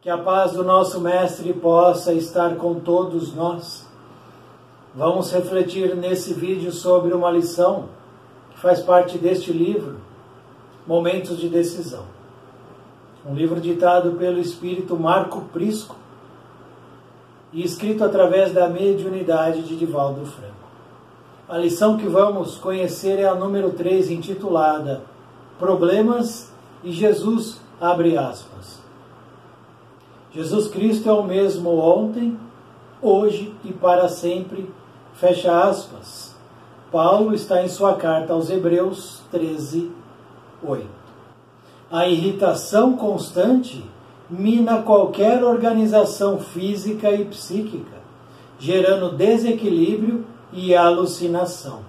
Que 0.00 0.10
a 0.10 0.18
paz 0.18 0.52
do 0.52 0.62
nosso 0.62 1.00
Mestre 1.00 1.52
possa 1.52 2.12
estar 2.12 2.54
com 2.54 2.78
todos 2.78 3.34
nós. 3.34 3.86
Vamos 4.94 5.32
refletir 5.32 5.96
nesse 5.96 6.32
vídeo 6.32 6.70
sobre 6.70 7.12
uma 7.12 7.30
lição 7.30 7.88
que 8.50 8.60
faz 8.60 8.80
parte 8.80 9.18
deste 9.18 9.52
livro, 9.52 9.96
Momentos 10.86 11.38
de 11.38 11.48
Decisão. 11.48 12.04
Um 13.28 13.34
livro 13.34 13.60
ditado 13.60 14.12
pelo 14.12 14.38
espírito 14.38 14.96
Marco 14.96 15.40
Prisco 15.52 15.96
e 17.52 17.64
escrito 17.64 18.04
através 18.04 18.52
da 18.52 18.68
mediunidade 18.68 19.62
de 19.62 19.76
Divaldo 19.76 20.24
Franco. 20.24 20.54
A 21.48 21.58
lição 21.58 21.96
que 21.96 22.06
vamos 22.06 22.56
conhecer 22.56 23.18
é 23.18 23.24
a 23.24 23.34
número 23.34 23.72
3, 23.72 24.10
intitulada 24.10 25.02
Problemas 25.58 26.52
e 26.84 26.92
Jesus 26.92 27.60
abre 27.80 28.16
aspas. 28.16 28.80
Jesus 30.32 30.68
Cristo 30.68 31.08
é 31.08 31.12
o 31.12 31.22
mesmo 31.22 31.78
ontem, 31.78 32.38
hoje 33.00 33.54
e 33.64 33.72
para 33.72 34.08
sempre. 34.08 34.70
Fecha 35.14 35.62
aspas. 35.64 36.36
Paulo 36.92 37.34
está 37.34 37.62
em 37.62 37.68
sua 37.68 37.94
carta 37.94 38.34
aos 38.34 38.50
Hebreus 38.50 39.22
13, 39.30 39.90
8. 40.62 40.86
A 41.90 42.06
irritação 42.06 42.94
constante 42.96 43.82
mina 44.28 44.82
qualquer 44.82 45.42
organização 45.42 46.38
física 46.38 47.10
e 47.12 47.24
psíquica, 47.24 47.96
gerando 48.58 49.16
desequilíbrio 49.16 50.24
e 50.52 50.74
alucinação. 50.74 51.80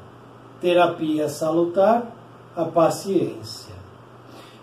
Terapia 0.61 1.27
salutar, 1.29 2.16
a 2.57 2.65
paciência. 2.65 3.75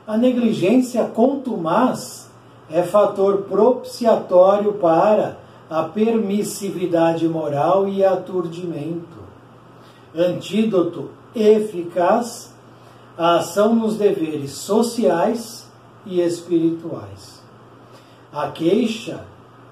A 0.04 0.18
negligência 0.18 1.04
contumaz 1.04 2.28
é 2.68 2.82
fator 2.82 3.42
propiciatório 3.42 4.72
para 4.74 5.38
a 5.70 5.84
permissividade 5.84 7.28
moral 7.28 7.88
e 7.88 8.04
aturdimento. 8.04 9.22
Antídoto 10.14 11.10
eficaz 11.34 12.52
a 13.16 13.36
ação 13.36 13.74
nos 13.74 13.96
deveres 13.96 14.50
sociais 14.50 15.70
e 16.04 16.20
espirituais. 16.20 17.42
A 18.32 18.48
queixa 18.48 19.24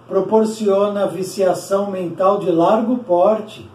proporciona 0.07 1.09
viciação 1.09 1.91
mental 1.91 2.39
de 2.39 2.51
largo 2.53 2.99
porte 2.99 3.69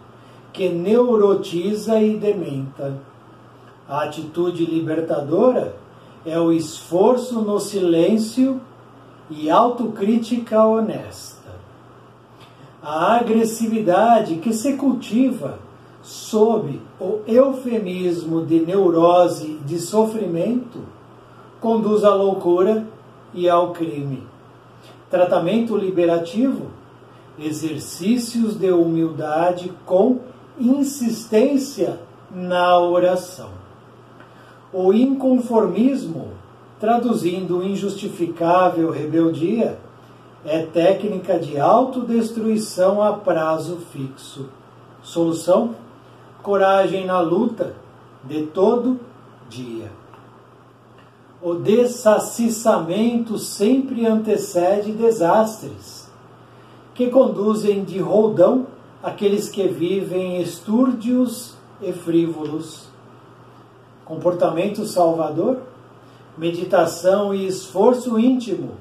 que 0.54 0.70
neurotiza 0.70 2.00
e 2.00 2.16
dementa. 2.16 3.07
A 3.90 4.04
atitude 4.04 4.66
libertadora 4.66 5.74
é 6.26 6.38
o 6.38 6.52
esforço 6.52 7.40
no 7.42 7.58
silêncio 7.58 8.60
e 9.30 9.50
autocrítica 9.50 10.62
honesta. 10.66 11.56
A 12.84 13.16
agressividade 13.16 14.36
que 14.38 14.52
se 14.52 14.74
cultiva 14.74 15.60
sob 16.04 16.82
o 17.00 17.20
eufemismo 17.26 18.46
de 18.46 18.60
neurose 18.60 19.58
de 19.66 19.80
sofrimento 19.80 20.80
conduz 21.62 22.04
à 22.04 22.14
loucura 22.14 22.86
e 23.34 23.48
ao 23.48 23.72
crime. 23.72 24.24
Tratamento 25.10 25.78
liberativo, 25.78 26.68
exercícios 27.40 28.60
de 28.60 28.70
humildade 28.70 29.72
com 29.86 30.20
insistência 30.60 32.00
na 32.30 32.78
oração. 32.80 33.57
O 34.74 34.94
inconformismo 34.94 36.38
Traduzindo 36.80 37.64
injustificável 37.64 38.92
rebeldia, 38.92 39.80
é 40.46 40.62
técnica 40.62 41.40
de 41.40 41.60
autodestruição 41.60 43.02
a 43.02 43.14
prazo 43.14 43.78
fixo. 43.92 44.48
Solução? 45.02 45.76
Coragem 46.44 47.08
na 47.08 47.20
luta 47.20 47.74
de 48.24 48.44
todo 48.44 49.00
dia. 49.50 49.92
O 51.42 51.56
dessacissamento 51.56 53.40
sempre 53.40 54.06
antecede 54.06 54.92
desastres, 54.92 56.08
que 56.94 57.10
conduzem 57.10 57.84
de 57.84 57.98
roldão 57.98 58.68
aqueles 59.02 59.50
que 59.50 59.68
vivem 59.68 60.40
estúrdios 60.42 61.56
e 61.82 61.92
frívolos. 61.92 62.87
Comportamento 64.08 64.86
salvador? 64.86 65.58
meditação 66.38 67.34
e 67.34 67.48
esforço 67.48 68.20
íntimo 68.20 68.72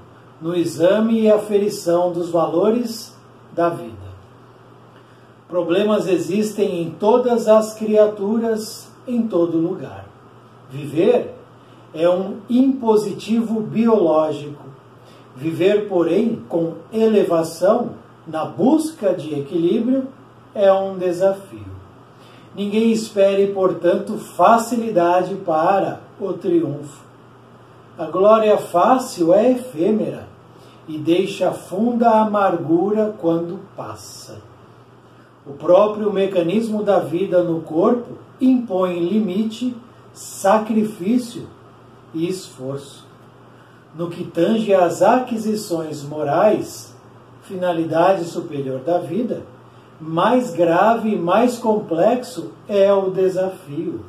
no 0.40 0.54
exame 0.54 1.22
e 1.22 1.30
aferição 1.30 2.12
dos 2.12 2.28
valores 2.28 3.16
da 3.52 3.70
vida. 3.70 4.06
Problemas 5.48 6.06
existem 6.06 6.82
em 6.82 6.90
todas 6.90 7.48
as 7.48 7.72
criaturas, 7.74 8.92
em 9.08 9.22
todo 9.22 9.56
lugar. 9.56 10.06
Viver 10.68 11.34
é 11.94 12.08
um 12.10 12.38
impositivo 12.50 13.60
biológico. 13.60 14.64
Viver, 15.34 15.88
porém, 15.88 16.42
com 16.48 16.74
elevação, 16.92 17.90
na 18.26 18.44
busca 18.44 19.14
de 19.14 19.38
equilíbrio, 19.38 20.08
é 20.54 20.72
um 20.72 20.98
desafio. 20.98 21.75
Ninguém 22.56 22.90
espere, 22.90 23.48
portanto, 23.48 24.16
facilidade 24.16 25.34
para 25.34 26.00
o 26.18 26.32
triunfo. 26.32 27.04
A 27.98 28.06
glória 28.06 28.56
fácil 28.56 29.34
é 29.34 29.50
efêmera 29.50 30.26
e 30.88 30.96
deixa 30.96 31.52
funda 31.52 32.08
amargura 32.22 33.14
quando 33.20 33.60
passa. 33.76 34.38
O 35.46 35.52
próprio 35.52 36.10
mecanismo 36.10 36.82
da 36.82 36.98
vida 36.98 37.42
no 37.42 37.60
corpo 37.60 38.16
impõe 38.40 39.00
limite, 39.00 39.76
sacrifício 40.14 41.46
e 42.14 42.26
esforço. 42.26 43.06
No 43.94 44.08
que 44.08 44.24
tange 44.24 44.72
às 44.72 45.02
aquisições 45.02 46.02
morais, 46.02 46.96
finalidade 47.42 48.24
superior 48.24 48.80
da 48.80 48.96
vida, 48.96 49.42
mais 50.00 50.52
grave 50.52 51.10
e 51.10 51.18
mais 51.18 51.58
complexo 51.58 52.52
é 52.68 52.92
o 52.92 53.10
desafio 53.10 54.04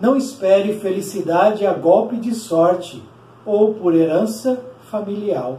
não 0.00 0.16
espere 0.16 0.78
felicidade 0.78 1.66
a 1.66 1.74
golpe 1.74 2.16
de 2.16 2.34
sorte 2.34 3.02
ou 3.44 3.74
por 3.74 3.94
herança 3.94 4.58
familiar. 4.90 5.56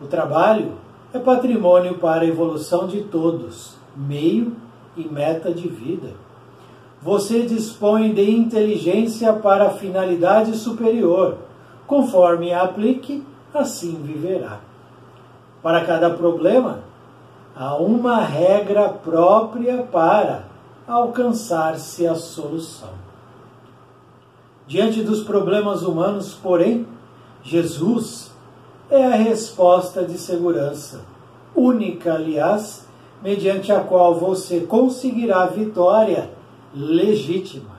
O 0.00 0.06
trabalho 0.06 0.74
é 1.12 1.18
patrimônio 1.18 1.98
para 1.98 2.22
a 2.22 2.26
evolução 2.26 2.86
de 2.86 3.02
todos, 3.02 3.74
meio 3.96 4.52
e 4.96 5.08
meta 5.08 5.52
de 5.52 5.66
vida. 5.68 6.10
Você 7.02 7.42
dispõe 7.42 8.14
de 8.14 8.30
inteligência 8.30 9.32
para 9.32 9.66
a 9.66 9.70
finalidade 9.70 10.56
superior. 10.56 11.38
Conforme 11.84 12.52
a 12.52 12.62
aplique, 12.62 13.24
assim 13.52 14.00
viverá. 14.04 14.60
Para 15.60 15.84
cada 15.84 16.10
problema, 16.10 16.84
há 17.54 17.76
uma 17.76 18.20
regra 18.20 18.88
própria 18.88 19.82
para 19.82 20.44
alcançar-se 20.86 22.06
a 22.06 22.14
solução. 22.14 22.90
Diante 24.66 25.02
dos 25.02 25.22
problemas 25.22 25.82
humanos, 25.82 26.34
porém, 26.34 26.86
Jesus 27.42 28.30
é 28.90 29.04
a 29.04 29.16
resposta 29.16 30.04
de 30.04 30.18
segurança, 30.18 31.00
única, 31.54 32.14
aliás, 32.14 32.86
mediante 33.22 33.70
a 33.72 33.80
qual 33.80 34.14
você 34.14 34.60
conseguirá 34.60 35.46
vitória 35.46 36.30
legítima. 36.74 37.72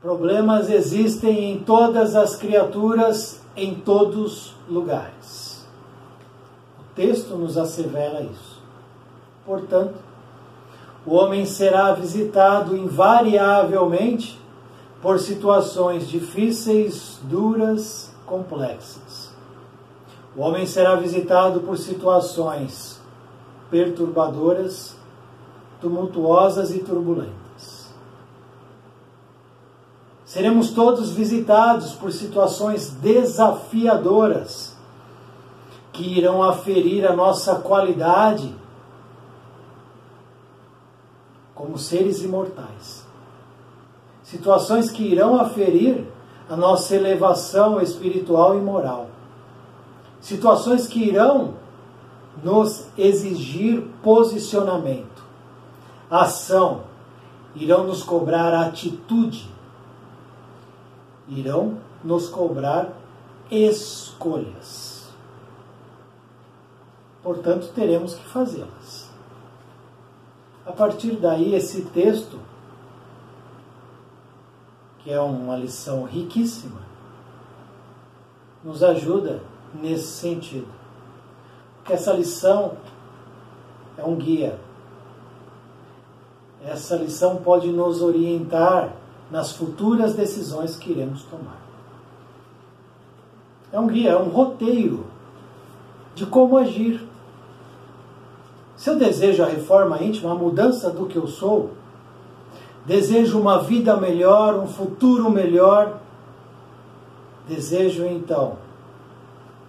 Problemas 0.00 0.70
existem 0.70 1.52
em 1.52 1.58
todas 1.60 2.16
as 2.16 2.34
criaturas, 2.34 3.42
em 3.58 3.74
todos 3.74 4.54
lugares. 4.68 5.66
O 6.80 6.94
texto 6.94 7.36
nos 7.36 7.58
assevera 7.58 8.22
isso. 8.22 8.62
Portanto, 9.44 9.94
o 11.06 11.14
homem 11.14 11.44
será 11.46 11.92
visitado 11.92 12.76
invariavelmente 12.76 14.38
por 15.00 15.18
situações 15.18 16.08
difíceis, 16.08 17.18
duras, 17.22 18.12
complexas. 18.26 19.32
O 20.36 20.42
homem 20.42 20.66
será 20.66 20.96
visitado 20.96 21.60
por 21.60 21.78
situações 21.78 23.00
perturbadoras, 23.70 24.96
tumultuosas 25.80 26.74
e 26.74 26.80
turbulentas. 26.80 27.47
Seremos 30.38 30.70
todos 30.70 31.10
visitados 31.10 31.94
por 31.94 32.12
situações 32.12 32.90
desafiadoras 32.90 34.76
que 35.92 36.16
irão 36.16 36.44
aferir 36.44 37.04
a 37.04 37.12
nossa 37.12 37.56
qualidade 37.56 38.54
como 41.56 41.76
seres 41.76 42.22
imortais. 42.22 43.04
Situações 44.22 44.92
que 44.92 45.02
irão 45.02 45.40
aferir 45.40 46.06
a 46.48 46.54
nossa 46.54 46.94
elevação 46.94 47.82
espiritual 47.82 48.56
e 48.56 48.60
moral. 48.60 49.08
Situações 50.20 50.86
que 50.86 51.02
irão 51.02 51.54
nos 52.44 52.86
exigir 52.96 53.82
posicionamento, 54.04 55.24
ação, 56.08 56.82
irão 57.56 57.88
nos 57.88 58.04
cobrar 58.04 58.54
atitude, 58.54 59.57
irão 61.28 61.78
nos 62.02 62.28
cobrar 62.28 62.92
escolhas. 63.50 65.08
Portanto, 67.22 67.70
teremos 67.74 68.14
que 68.14 68.24
fazê-las. 68.24 69.10
A 70.64 70.72
partir 70.72 71.12
daí, 71.16 71.54
esse 71.54 71.82
texto, 71.82 72.38
que 74.98 75.10
é 75.10 75.20
uma 75.20 75.56
lição 75.56 76.04
riquíssima, 76.04 76.80
nos 78.62 78.82
ajuda 78.82 79.40
nesse 79.74 80.06
sentido. 80.08 80.68
Porque 81.76 81.92
essa 81.92 82.12
lição 82.12 82.76
é 83.96 84.04
um 84.04 84.16
guia. 84.16 84.58
Essa 86.62 86.96
lição 86.96 87.36
pode 87.36 87.68
nos 87.68 88.02
orientar 88.02 88.92
nas 89.30 89.52
futuras 89.52 90.14
decisões 90.14 90.76
que 90.76 90.90
iremos 90.90 91.22
tomar. 91.24 91.60
É 93.70 93.78
um 93.78 93.86
guia, 93.86 94.10
é 94.10 94.16
um 94.16 94.28
roteiro 94.28 95.06
de 96.14 96.24
como 96.24 96.56
agir. 96.56 97.06
Se 98.76 98.88
eu 98.88 98.96
desejo 98.96 99.42
a 99.42 99.46
reforma 99.46 100.02
íntima, 100.02 100.32
a 100.32 100.34
mudança 100.34 100.90
do 100.90 101.06
que 101.06 101.16
eu 101.16 101.26
sou, 101.26 101.72
desejo 102.86 103.38
uma 103.38 103.62
vida 103.62 103.96
melhor, 103.96 104.54
um 104.54 104.66
futuro 104.66 105.30
melhor, 105.30 105.98
desejo 107.46 108.04
então 108.06 108.56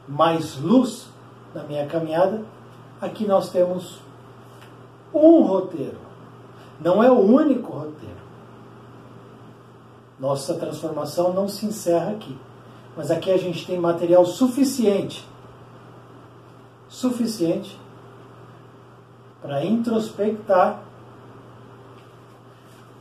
mais 0.07 0.59
luz 0.59 1.07
na 1.53 1.63
minha 1.63 1.85
caminhada, 1.85 2.43
aqui 2.99 3.27
nós 3.27 3.49
temos 3.51 3.99
um 5.13 5.41
roteiro. 5.41 5.97
Não 6.79 7.03
é 7.03 7.11
o 7.11 7.19
único 7.19 7.73
roteiro. 7.73 8.28
Nossa 10.19 10.53
transformação 10.55 11.33
não 11.33 11.47
se 11.47 11.65
encerra 11.65 12.11
aqui. 12.11 12.37
Mas 12.97 13.09
aqui 13.09 13.31
a 13.31 13.37
gente 13.37 13.65
tem 13.65 13.79
material 13.79 14.25
suficiente 14.25 15.25
suficiente 16.89 17.79
para 19.41 19.63
introspectar, 19.63 20.81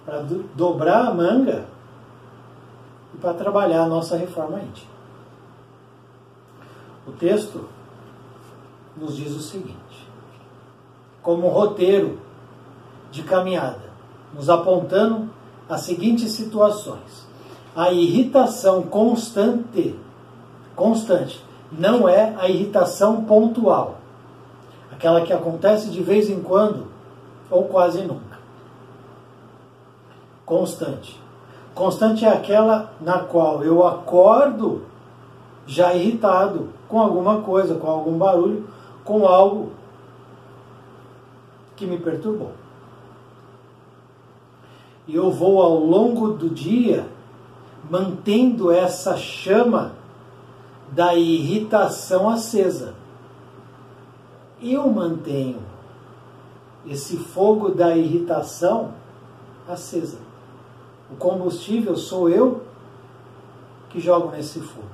para 0.04 0.20
do, 0.20 0.44
dobrar 0.54 1.08
a 1.08 1.14
manga 1.14 1.66
e 3.14 3.16
para 3.16 3.34
trabalhar 3.34 3.82
a 3.82 3.88
nossa 3.88 4.16
reforma 4.16 4.60
íntima. 4.60 4.92
O 7.06 7.12
texto 7.12 7.68
nos 8.96 9.16
diz 9.16 9.34
o 9.34 9.40
seguinte: 9.40 10.06
como 11.22 11.48
roteiro 11.48 12.20
de 13.10 13.22
caminhada, 13.22 13.90
nos 14.34 14.48
apontando 14.50 15.30
as 15.68 15.82
seguintes 15.82 16.32
situações 16.32 17.28
a 17.78 17.92
irritação 17.92 18.82
constante, 18.82 19.96
constante, 20.74 21.44
não 21.70 22.08
é 22.08 22.34
a 22.36 22.48
irritação 22.48 23.24
pontual, 23.24 23.98
aquela 24.90 25.20
que 25.20 25.32
acontece 25.32 25.88
de 25.88 26.02
vez 26.02 26.28
em 26.28 26.42
quando 26.42 26.88
ou 27.48 27.66
quase 27.66 28.02
nunca. 28.02 28.36
Constante. 30.44 31.20
Constante 31.72 32.24
é 32.24 32.28
aquela 32.30 32.92
na 33.00 33.20
qual 33.20 33.62
eu 33.62 33.86
acordo 33.86 34.82
já 35.64 35.94
irritado 35.94 36.70
com 36.88 36.98
alguma 37.00 37.42
coisa, 37.42 37.76
com 37.76 37.86
algum 37.86 38.18
barulho, 38.18 38.68
com 39.04 39.24
algo 39.24 39.70
que 41.76 41.86
me 41.86 41.98
perturbou. 41.98 42.50
E 45.08 45.16
eu 45.16 45.30
vou 45.30 45.62
ao 45.62 45.74
longo 45.74 46.34
do 46.34 46.50
dia 46.50 47.08
mantendo 47.90 48.70
essa 48.70 49.16
chama 49.16 49.92
da 50.92 51.14
irritação 51.14 52.28
acesa. 52.28 52.94
Eu 54.60 54.86
mantenho 54.90 55.62
esse 56.86 57.16
fogo 57.16 57.70
da 57.70 57.96
irritação 57.96 58.92
acesa. 59.66 60.18
O 61.10 61.16
combustível 61.16 61.96
sou 61.96 62.28
eu 62.28 62.62
que 63.88 63.98
jogo 63.98 64.30
nesse 64.30 64.60
fogo. 64.60 64.88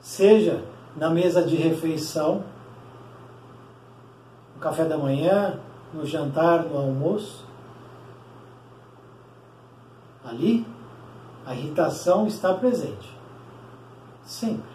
Seja 0.00 0.64
na 0.96 1.10
mesa 1.10 1.42
de 1.42 1.56
refeição, 1.56 2.44
no 4.54 4.60
café 4.60 4.84
da 4.84 4.96
manhã, 4.96 5.58
no 5.94 6.04
jantar, 6.04 6.64
no 6.64 6.76
almoço, 6.76 7.44
Ali, 10.24 10.66
a 11.44 11.54
irritação 11.54 12.26
está 12.26 12.54
presente. 12.54 13.12
Sempre. 14.24 14.72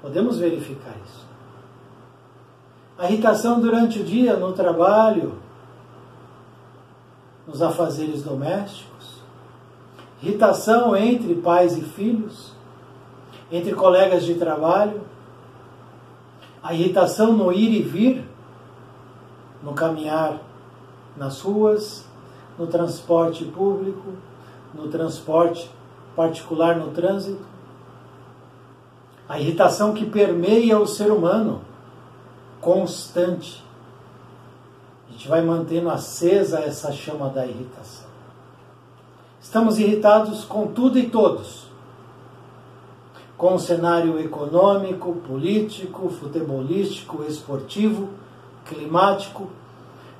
Podemos 0.00 0.38
verificar 0.38 0.94
isso. 1.04 1.26
A 2.96 3.10
irritação 3.10 3.60
durante 3.60 3.98
o 3.98 4.04
dia 4.04 4.36
no 4.36 4.52
trabalho, 4.52 5.34
nos 7.46 7.60
afazeres 7.60 8.22
domésticos, 8.22 9.20
irritação 10.22 10.94
entre 10.96 11.34
pais 11.34 11.76
e 11.76 11.82
filhos, 11.82 12.52
entre 13.50 13.74
colegas 13.74 14.24
de 14.24 14.34
trabalho, 14.34 15.00
a 16.62 16.72
irritação 16.72 17.32
no 17.32 17.52
ir 17.52 17.72
e 17.72 17.82
vir, 17.82 18.29
no 19.62 19.72
caminhar 19.74 20.40
nas 21.16 21.40
ruas, 21.40 22.04
no 22.58 22.66
transporte 22.66 23.44
público, 23.44 24.12
no 24.74 24.88
transporte 24.88 25.70
particular, 26.14 26.76
no 26.76 26.90
trânsito. 26.90 27.44
A 29.28 29.38
irritação 29.38 29.94
que 29.94 30.04
permeia 30.04 30.78
o 30.78 30.86
ser 30.86 31.10
humano, 31.10 31.60
constante. 32.60 33.64
A 35.08 35.12
gente 35.12 35.28
vai 35.28 35.42
mantendo 35.42 35.90
acesa 35.90 36.60
essa 36.60 36.92
chama 36.92 37.28
da 37.28 37.46
irritação. 37.46 38.08
Estamos 39.40 39.78
irritados 39.78 40.44
com 40.44 40.66
tudo 40.68 40.98
e 40.98 41.08
todos. 41.08 41.66
Com 43.36 43.54
o 43.54 43.58
cenário 43.58 44.20
econômico, 44.20 45.14
político, 45.26 46.10
futebolístico, 46.10 47.24
esportivo, 47.24 48.10
climático. 48.70 49.50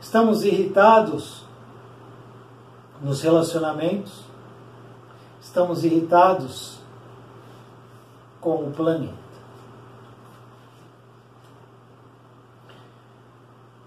Estamos 0.00 0.44
irritados 0.44 1.44
nos 3.00 3.22
relacionamentos, 3.22 4.24
estamos 5.40 5.84
irritados 5.84 6.78
com 8.40 8.56
o 8.66 8.72
planeta. 8.72 9.14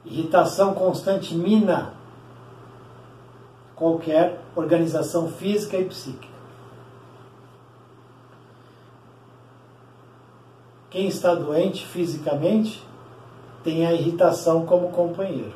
Irritação 0.06 0.74
constante 0.74 1.36
mina 1.36 1.94
qualquer 3.76 4.42
organização 4.56 5.30
física 5.30 5.78
e 5.78 5.86
psíquica. 5.86 6.34
Quem 10.90 11.08
está 11.08 11.34
doente 11.34 11.86
fisicamente 11.88 12.86
tem 13.64 13.86
a 13.86 13.94
irritação 13.94 14.66
como 14.66 14.90
companheiro. 14.90 15.54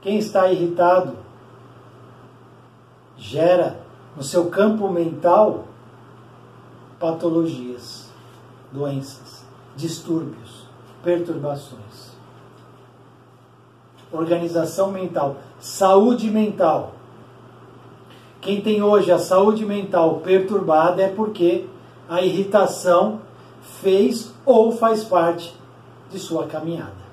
Quem 0.00 0.18
está 0.18 0.50
irritado 0.50 1.16
gera 3.16 3.80
no 4.16 4.22
seu 4.22 4.46
campo 4.46 4.88
mental 4.90 5.64
patologias, 6.98 8.08
doenças, 8.72 9.44
distúrbios, 9.76 10.66
perturbações. 11.02 12.08
Organização 14.10 14.90
mental, 14.90 15.36
saúde 15.60 16.30
mental. 16.30 16.94
Quem 18.40 18.60
tem 18.60 18.82
hoje 18.82 19.12
a 19.12 19.18
saúde 19.18 19.64
mental 19.64 20.20
perturbada 20.20 21.02
é 21.02 21.08
porque 21.08 21.66
a 22.08 22.22
irritação 22.22 23.20
fez 23.60 24.32
ou 24.46 24.72
faz 24.72 25.04
parte 25.04 25.57
de 26.10 26.18
sua 26.18 26.46
caminhada. 26.46 27.08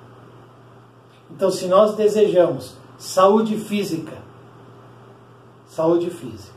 Então, 1.30 1.50
se 1.50 1.68
nós 1.68 1.96
desejamos 1.96 2.76
saúde 2.98 3.58
física, 3.58 4.18
saúde 5.68 6.10
física 6.10 6.54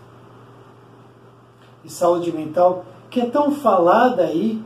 e 1.85 1.90
saúde 1.90 2.30
mental, 2.33 2.85
que 3.11 3.21
é 3.21 3.26
tão 3.26 3.50
falada 3.50 4.23
aí 4.23 4.62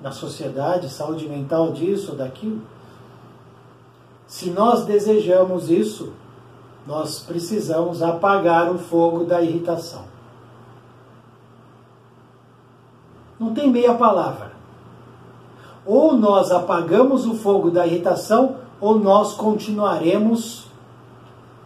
na 0.00 0.12
sociedade, 0.12 0.88
saúde 0.88 1.28
mental 1.28 1.72
disso, 1.72 2.12
daquilo. 2.12 2.62
Se 4.26 4.50
nós 4.50 4.84
desejamos 4.84 5.70
isso, 5.70 6.12
nós 6.86 7.20
precisamos 7.20 8.02
apagar 8.02 8.70
o 8.70 8.78
fogo 8.78 9.24
da 9.24 9.42
irritação. 9.42 10.04
Não 13.38 13.54
tem 13.54 13.70
meia 13.70 13.94
palavra. 13.94 14.49
Ou 15.92 16.16
nós 16.16 16.52
apagamos 16.52 17.26
o 17.26 17.34
fogo 17.34 17.68
da 17.68 17.84
irritação, 17.84 18.58
ou 18.80 18.96
nós 18.96 19.34
continuaremos 19.34 20.68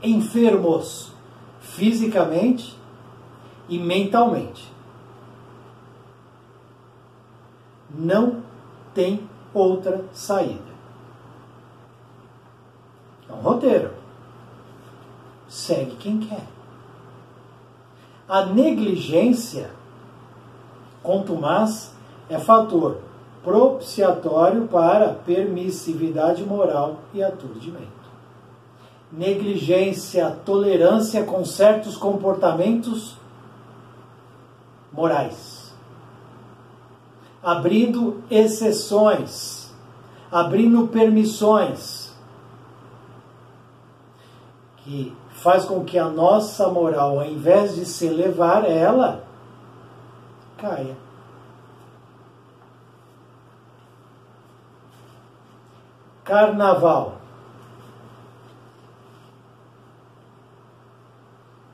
enfermos 0.03 1.13
fisicamente 1.61 2.75
e 3.69 3.79
mentalmente. 3.79 4.73
Não 7.91 8.43
tem 8.95 9.29
outra 9.53 10.03
saída. 10.11 10.73
É 13.29 13.33
um 13.35 13.43
roteiro. 13.43 13.91
Segue 15.47 15.97
quem 15.97 16.21
quer. 16.21 16.47
A 18.27 18.47
negligência, 18.47 19.71
contumaz, 21.03 21.95
é 22.31 22.39
fator 22.39 23.13
propiciatório 23.45 24.67
para 24.67 25.11
permissividade 25.11 26.43
moral 26.43 27.01
e 27.13 27.23
aturdimento. 27.23 27.93
Negligência, 29.13 30.37
tolerância 30.45 31.23
com 31.25 31.45
certos 31.45 31.97
comportamentos 31.97 33.17
morais. 34.91 35.73
Abrindo 37.43 38.23
exceções, 38.31 39.73
abrindo 40.33 40.89
permissões, 40.89 42.13
que 44.79 45.15
faz 45.35 45.65
com 45.65 45.85
que 45.85 45.99
a 45.99 46.09
nossa 46.09 46.69
moral, 46.69 47.21
ao 47.21 47.27
invés 47.27 47.75
de 47.75 47.85
se 47.85 48.07
elevar, 48.07 48.65
ela 48.65 49.23
caia. 50.57 51.04
Carnaval. 56.25 57.19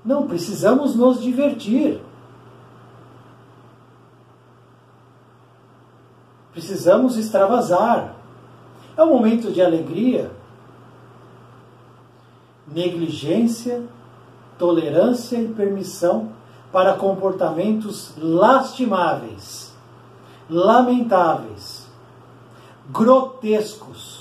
Não, 0.05 0.27
precisamos 0.27 0.97
nos 0.97 1.23
divertir. 1.23 2.01
Precisamos 6.53 7.17
extravasar. 7.17 8.17
É 8.97 9.05
um 9.05 9.11
momento 9.11 9.53
de 9.53 9.63
alegria. 9.63 10.33
Negligência, 12.67 13.85
tolerância 14.59 15.37
e 15.39 15.49
permissão 15.49 16.31
para 16.73 16.95
comportamentos 16.95 18.13
lastimáveis, 18.17 19.73
lamentáveis, 20.49 21.89
grotescos 22.91 24.20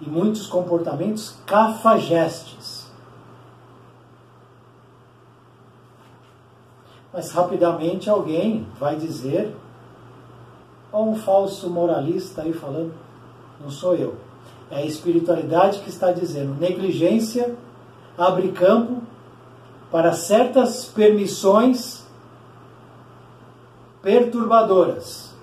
e 0.00 0.08
muitos 0.08 0.46
comportamentos 0.46 1.36
cafajestes. 1.46 2.88
Mas 7.12 7.32
rapidamente 7.32 8.08
alguém 8.08 8.66
vai 8.78 8.96
dizer, 8.96 9.54
ou 10.92 11.10
um 11.10 11.16
falso 11.16 11.68
moralista 11.68 12.42
aí 12.42 12.52
falando, 12.52 12.92
não 13.60 13.70
sou 13.70 13.94
eu. 13.94 14.16
É 14.70 14.76
a 14.76 14.84
espiritualidade 14.84 15.80
que 15.80 15.88
está 15.88 16.12
dizendo, 16.12 16.54
negligência 16.54 17.56
abre 18.16 18.52
campo 18.52 19.02
para 19.90 20.12
certas 20.12 20.84
permissões 20.84 22.06
perturbadoras. 24.02 25.34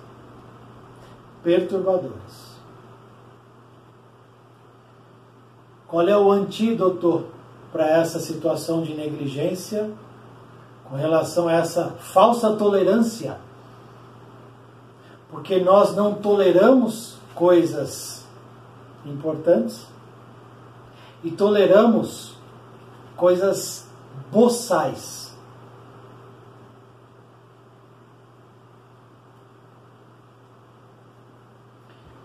Perturbadoras. 1.42 2.45
Qual 5.96 6.06
é 6.06 6.14
o 6.14 6.30
antídoto 6.30 7.24
para 7.72 7.88
essa 7.88 8.20
situação 8.20 8.82
de 8.82 8.92
negligência 8.92 9.90
com 10.84 10.94
relação 10.94 11.48
a 11.48 11.54
essa 11.54 11.92
falsa 11.98 12.54
tolerância? 12.54 13.38
Porque 15.30 15.58
nós 15.58 15.96
não 15.96 16.12
toleramos 16.12 17.16
coisas 17.34 18.26
importantes 19.06 19.86
e 21.24 21.30
toleramos 21.30 22.34
coisas 23.16 23.86
boçais. 24.30 25.34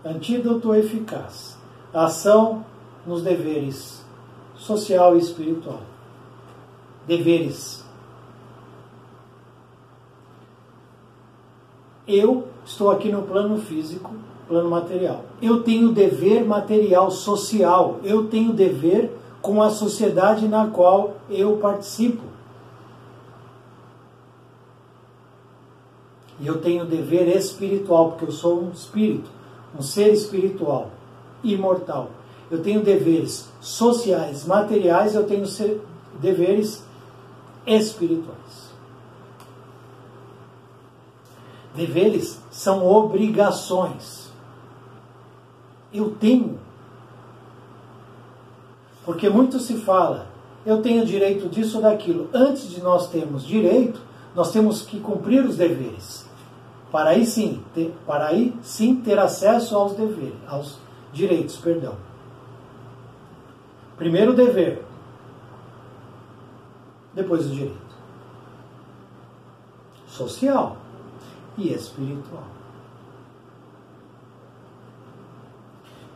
Antídoto 0.04 0.74
eficaz. 0.74 1.56
Ação 1.94 2.66
nos 3.06 3.22
deveres 3.22 4.04
social 4.56 5.16
e 5.16 5.18
espiritual. 5.18 5.80
Deveres. 7.06 7.84
Eu 12.06 12.48
estou 12.64 12.90
aqui 12.90 13.10
no 13.10 13.22
plano 13.22 13.58
físico, 13.58 14.10
plano 14.46 14.70
material. 14.70 15.24
Eu 15.40 15.62
tenho 15.62 15.92
dever 15.92 16.44
material 16.44 17.10
social. 17.10 17.98
Eu 18.04 18.28
tenho 18.28 18.52
dever 18.52 19.10
com 19.40 19.60
a 19.60 19.70
sociedade 19.70 20.46
na 20.46 20.68
qual 20.68 21.16
eu 21.28 21.56
participo. 21.56 22.22
E 26.40 26.46
eu 26.46 26.60
tenho 26.60 26.84
dever 26.84 27.28
espiritual, 27.36 28.10
porque 28.10 28.24
eu 28.24 28.32
sou 28.32 28.62
um 28.62 28.70
espírito, 28.70 29.30
um 29.78 29.82
ser 29.82 30.12
espiritual, 30.12 30.90
imortal. 31.42 32.10
Eu 32.52 32.62
tenho 32.62 32.82
deveres 32.82 33.48
sociais, 33.62 34.44
materiais, 34.44 35.14
eu 35.14 35.24
tenho 35.24 35.46
deveres 36.20 36.84
espirituais. 37.66 38.70
Deveres 41.74 42.38
são 42.50 42.86
obrigações. 42.86 44.30
Eu 45.94 46.10
tenho 46.10 46.60
porque 49.04 49.30
muito 49.30 49.58
se 49.58 49.78
fala, 49.78 50.26
eu 50.64 50.82
tenho 50.82 51.06
direito 51.06 51.48
disso 51.48 51.78
ou 51.78 51.82
daquilo. 51.82 52.28
Antes 52.34 52.68
de 52.68 52.82
nós 52.82 53.08
termos 53.08 53.44
direito, 53.44 53.98
nós 54.34 54.52
temos 54.52 54.82
que 54.82 55.00
cumprir 55.00 55.42
os 55.44 55.56
deveres. 55.56 56.26
Para 56.90 57.10
aí 57.10 57.24
sim, 57.24 57.62
ter, 57.74 57.94
para 58.06 58.26
aí 58.26 58.54
sim 58.62 58.96
ter 58.96 59.18
acesso 59.18 59.74
aos 59.74 59.94
deveres, 59.94 60.34
aos 60.46 60.76
direitos, 61.14 61.56
perdão. 61.56 61.94
Primeiro 64.02 64.32
o 64.32 64.34
dever, 64.34 64.84
depois 67.14 67.46
o 67.46 67.50
direito. 67.50 67.94
Social 70.08 70.76
e 71.56 71.72
espiritual. 71.72 72.42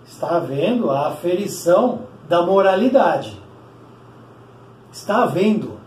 Está 0.04 0.36
havendo 0.36 0.90
a 0.90 1.10
aferição 1.10 2.08
da 2.28 2.42
moralidade. 2.42 3.40
Está 4.90 5.22
havendo. 5.22 5.78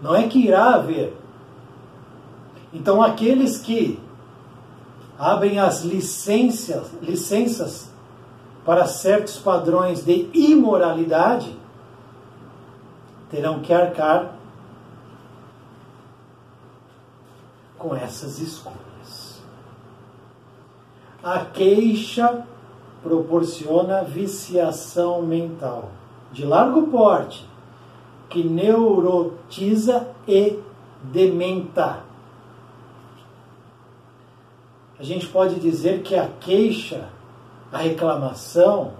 Não 0.00 0.14
é 0.14 0.26
que 0.28 0.38
irá 0.38 0.76
haver. 0.76 1.14
Então 2.72 3.02
aqueles 3.02 3.58
que 3.58 4.00
abrem 5.18 5.58
as 5.58 5.82
licenças, 5.82 6.90
licenças 7.02 7.91
para 8.64 8.86
certos 8.86 9.38
padrões 9.38 10.04
de 10.04 10.30
imoralidade 10.32 11.56
terão 13.30 13.60
que 13.60 13.72
arcar 13.72 14.34
com 17.78 17.96
essas 17.96 18.38
escolhas. 18.38 19.42
A 21.22 21.40
queixa 21.40 22.46
proporciona 23.02 24.04
viciação 24.04 25.22
mental 25.22 25.90
de 26.30 26.44
largo 26.44 26.86
porte 26.88 27.48
que 28.28 28.42
neurotiza 28.42 30.08
e 30.26 30.58
dementa. 31.02 32.00
A 34.98 35.02
gente 35.02 35.26
pode 35.26 35.56
dizer 35.56 36.02
que 36.02 36.14
a 36.14 36.28
queixa, 36.28 37.08
a 37.72 37.78
reclamação, 37.78 38.92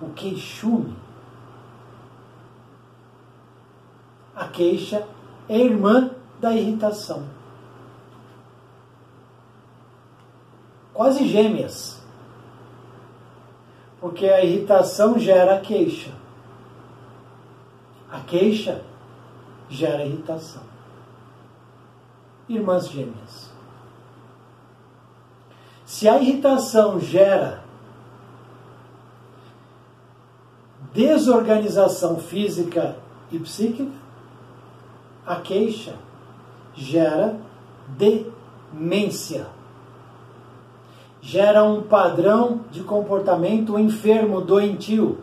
o 0.00 0.10
queixume, 0.10 0.96
a 4.34 4.46
queixa 4.46 5.06
é 5.48 5.58
irmã 5.58 6.12
da 6.40 6.52
irritação. 6.52 7.24
Quase 10.92 11.26
gêmeas. 11.26 12.00
Porque 14.00 14.26
a 14.26 14.44
irritação 14.44 15.18
gera 15.18 15.60
queixa. 15.60 16.12
A 18.10 18.20
queixa 18.20 18.84
gera 19.68 20.04
irritação. 20.04 20.62
Irmãs 22.48 22.88
gêmeas. 22.88 23.50
Se 25.84 26.08
a 26.08 26.20
irritação 26.20 27.00
gera 27.00 27.63
desorganização 30.94 32.18
física 32.18 32.96
e 33.30 33.38
psíquica, 33.38 33.90
a 35.26 35.36
queixa 35.36 35.94
gera 36.72 37.36
demência. 37.88 39.46
Gera 41.20 41.64
um 41.64 41.82
padrão 41.82 42.60
de 42.70 42.82
comportamento 42.82 43.78
enfermo, 43.78 44.40
doentio. 44.40 45.18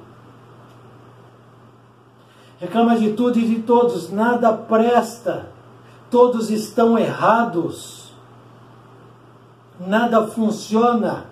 Reclama 2.59 2.97
de 2.97 3.13
tudo 3.13 3.39
e 3.39 3.47
de 3.47 3.61
todos, 3.61 4.11
nada 4.11 4.51
presta, 4.53 5.47
todos 6.09 6.49
estão 6.51 6.97
errados, 6.97 8.13
nada 9.79 10.27
funciona. 10.27 11.30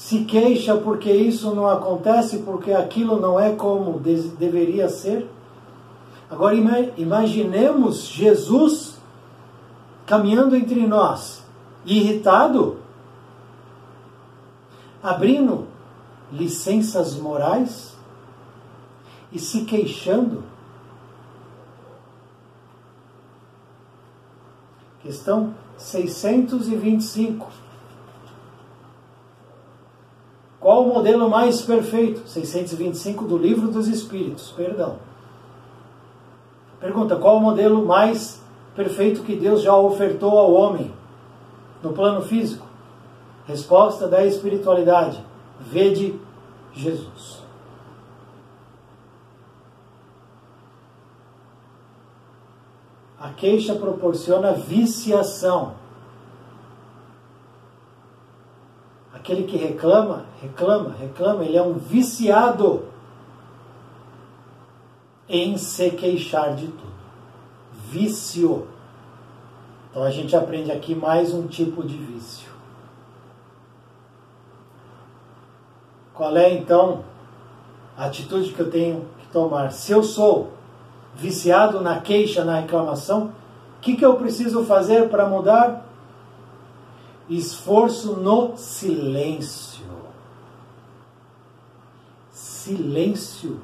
Se 0.00 0.24
queixa 0.24 0.76
porque 0.78 1.12
isso 1.12 1.54
não 1.54 1.68
acontece, 1.68 2.38
porque 2.38 2.72
aquilo 2.72 3.20
não 3.20 3.38
é 3.38 3.54
como 3.54 3.98
deveria 4.00 4.88
ser 4.88 5.28
Agora 6.30 6.54
imaginemos 6.96 8.06
Jesus 8.06 8.96
caminhando 10.06 10.54
entre 10.54 10.86
nós, 10.86 11.44
irritado, 11.84 12.78
abrindo 15.02 15.66
licenças 16.32 17.16
morais 17.16 17.96
e 19.32 19.40
se 19.40 19.64
queixando. 19.64 20.44
Questão 25.02 25.52
625. 25.76 27.59
Qual 30.70 30.84
o 30.84 30.94
modelo 30.94 31.28
mais 31.28 31.60
perfeito? 31.62 32.28
625 32.28 33.24
do 33.24 33.36
Livro 33.36 33.72
dos 33.72 33.88
Espíritos, 33.88 34.52
perdão. 34.52 34.98
Pergunta: 36.78 37.16
qual 37.16 37.38
o 37.38 37.40
modelo 37.40 37.84
mais 37.84 38.40
perfeito 38.76 39.22
que 39.22 39.34
Deus 39.34 39.62
já 39.62 39.76
ofertou 39.76 40.38
ao 40.38 40.52
homem 40.52 40.94
no 41.82 41.92
plano 41.92 42.22
físico? 42.22 42.64
Resposta 43.48 44.06
da 44.06 44.24
espiritualidade: 44.24 45.20
vede 45.58 46.16
Jesus. 46.72 47.42
A 53.18 53.30
queixa 53.30 53.74
proporciona 53.74 54.52
viciação. 54.52 55.79
Aquele 59.20 59.44
que 59.44 59.58
reclama, 59.58 60.24
reclama, 60.40 60.94
reclama, 60.98 61.44
ele 61.44 61.54
é 61.54 61.62
um 61.62 61.74
viciado 61.74 62.84
em 65.28 65.58
se 65.58 65.90
queixar 65.90 66.54
de 66.54 66.68
tudo. 66.68 66.90
Vício. 67.90 68.66
Então 69.90 70.02
a 70.02 70.10
gente 70.10 70.34
aprende 70.34 70.72
aqui 70.72 70.94
mais 70.94 71.34
um 71.34 71.46
tipo 71.46 71.86
de 71.86 71.98
vício. 71.98 72.48
Qual 76.14 76.34
é 76.34 76.54
então 76.54 77.04
a 77.98 78.06
atitude 78.06 78.54
que 78.54 78.60
eu 78.60 78.70
tenho 78.70 79.04
que 79.18 79.28
tomar? 79.28 79.70
Se 79.70 79.92
eu 79.92 80.02
sou 80.02 80.50
viciado 81.14 81.82
na 81.82 82.00
queixa, 82.00 82.42
na 82.42 82.60
reclamação, 82.60 83.32
o 83.76 83.80
que, 83.82 83.96
que 83.96 84.04
eu 84.04 84.14
preciso 84.14 84.64
fazer 84.64 85.10
para 85.10 85.26
mudar? 85.26 85.89
Esforço 87.30 88.14
no 88.16 88.56
silêncio. 88.56 89.86
Silêncio 92.32 93.60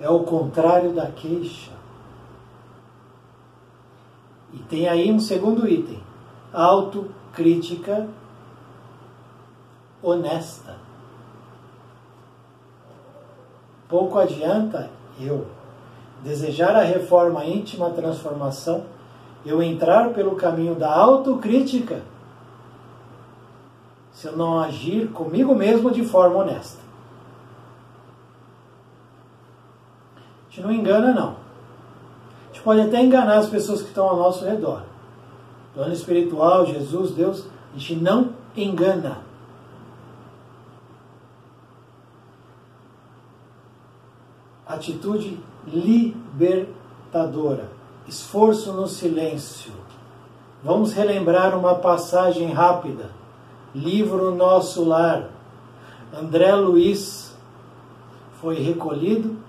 é 0.00 0.10
o 0.10 0.24
contrário 0.24 0.92
da 0.92 1.06
queixa. 1.06 1.70
E 4.52 4.58
tem 4.58 4.88
aí 4.88 5.12
um 5.12 5.20
segundo 5.20 5.68
item: 5.68 6.02
autocrítica 6.52 8.08
honesta. 10.02 10.76
Pouco 13.88 14.18
adianta 14.18 14.90
eu 15.20 15.46
desejar 16.24 16.74
a 16.74 16.82
reforma 16.82 17.44
íntima, 17.44 17.86
a 17.86 17.90
transformação, 17.90 18.84
eu 19.46 19.62
entrar 19.62 20.12
pelo 20.12 20.34
caminho 20.34 20.74
da 20.74 20.92
autocrítica, 20.92 22.02
se 24.14 24.26
eu 24.26 24.36
não 24.36 24.58
agir 24.58 25.10
comigo 25.10 25.54
mesmo 25.54 25.90
de 25.90 26.04
forma 26.04 26.38
honesta. 26.38 26.84
gente 30.54 30.62
não 30.62 30.72
engana, 30.72 31.12
não. 31.12 31.30
A 31.30 32.52
gente 32.52 32.62
pode 32.62 32.80
até 32.80 33.02
enganar 33.02 33.38
as 33.38 33.48
pessoas 33.48 33.82
que 33.82 33.88
estão 33.88 34.08
ao 34.08 34.16
nosso 34.16 34.44
redor. 34.44 34.84
Plano 35.74 35.92
espiritual, 35.92 36.64
Jesus, 36.64 37.10
Deus, 37.10 37.44
a 37.74 37.78
gente 37.78 37.96
não 37.96 38.30
engana. 38.56 39.18
Atitude 44.64 45.40
libertadora. 45.66 47.68
Esforço 48.06 48.72
no 48.72 48.86
silêncio. 48.86 49.72
Vamos 50.62 50.92
relembrar 50.92 51.58
uma 51.58 51.74
passagem 51.74 52.52
rápida. 52.52 53.10
Livro 53.74 54.34
Nosso 54.34 54.84
Lar. 54.84 55.28
André 56.12 56.54
Luiz 56.54 57.36
foi 58.40 58.60
recolhido 58.60 59.44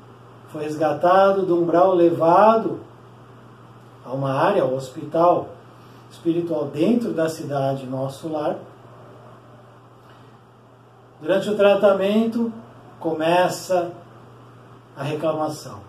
foi 0.55 0.63
resgatado 0.63 1.41
do 1.41 1.61
umbral 1.61 1.93
levado 1.93 2.79
a 4.05 4.13
uma 4.13 4.31
área, 4.31 4.63
ao 4.63 4.73
hospital 4.73 5.49
espiritual 6.09 6.67
dentro 6.67 7.11
da 7.11 7.27
cidade, 7.27 7.85
nosso 7.85 8.29
lar. 8.29 8.55
Durante 11.21 11.49
o 11.49 11.57
tratamento, 11.57 12.53
começa 13.01 13.91
a 14.95 15.03
reclamação 15.03 15.81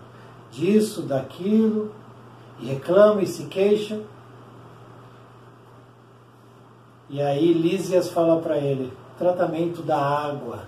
disso, 0.51 1.03
daquilo, 1.03 1.93
e 2.59 2.65
reclama 2.65 3.21
e 3.21 3.25
se 3.25 3.45
queixa. 3.45 4.01
E 7.09 7.21
aí 7.21 7.53
Lísias 7.53 8.09
fala 8.09 8.41
para 8.41 8.57
ele: 8.57 8.91
tratamento 9.17 9.81
da 9.81 9.97
água. 9.97 10.63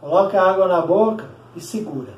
Coloca 0.00 0.40
a 0.40 0.50
água 0.50 0.66
na 0.68 0.80
boca 0.80 1.28
e 1.54 1.60
segura. 1.60 2.14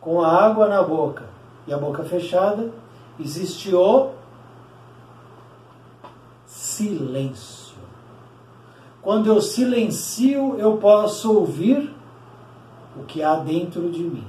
Com 0.00 0.20
a 0.20 0.28
água 0.28 0.68
na 0.68 0.82
boca 0.82 1.24
e 1.66 1.72
a 1.72 1.78
boca 1.78 2.04
fechada, 2.04 2.70
existe 3.18 3.74
o 3.74 4.10
silêncio. 6.46 7.76
Quando 9.00 9.26
eu 9.26 9.40
silencio, 9.40 10.56
eu 10.58 10.78
posso 10.78 11.32
ouvir 11.32 11.94
o 12.96 13.04
que 13.04 13.22
há 13.22 13.36
dentro 13.36 13.90
de 13.90 14.02
mim. 14.02 14.26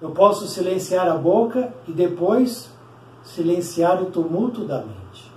Eu 0.00 0.10
posso 0.10 0.46
silenciar 0.48 1.06
a 1.08 1.16
boca 1.16 1.72
e 1.86 1.92
depois 1.92 2.72
silenciar 3.24 4.02
o 4.02 4.10
tumulto 4.10 4.64
da 4.64 4.78
mente. 4.78 5.32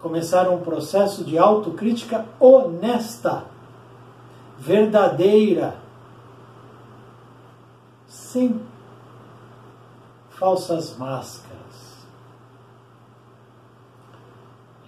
começar 0.00 0.48
um 0.48 0.60
processo 0.60 1.24
de 1.24 1.36
autocrítica 1.38 2.24
honesta, 2.38 3.44
verdadeira, 4.58 5.76
sem 8.06 8.60
falsas 10.30 10.96
máscaras. 10.96 11.58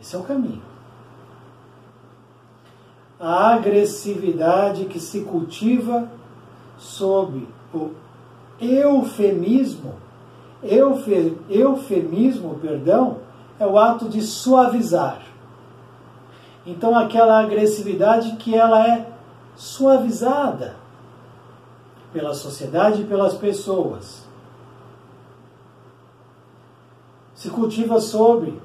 Esse 0.01 0.15
é 0.15 0.19
o 0.19 0.23
caminho. 0.23 0.63
A 3.19 3.55
agressividade 3.55 4.87
que 4.87 4.99
se 4.99 5.23
cultiva 5.23 6.09
sob 6.79 7.47
o 7.75 7.91
eufemismo, 8.61 9.95
eufe, 10.63 11.39
eufemismo, 11.49 12.59
perdão, 12.61 13.19
é 13.59 13.67
o 13.67 13.79
ato 13.79 14.09
de 14.09 14.21
suavizar. 14.23 15.23
Então 16.67 16.97
aquela 16.97 17.41
agressividade 17.41 18.37
que 18.37 18.55
ela 18.55 18.87
é 18.87 19.11
suavizada 19.57 20.77
pela 22.13 22.35
sociedade 22.35 23.03
e 23.03 23.05
pelas 23.05 23.35
pessoas. 23.35 24.31
se 27.41 27.49
cultiva 27.49 27.99
sobre 27.99 28.61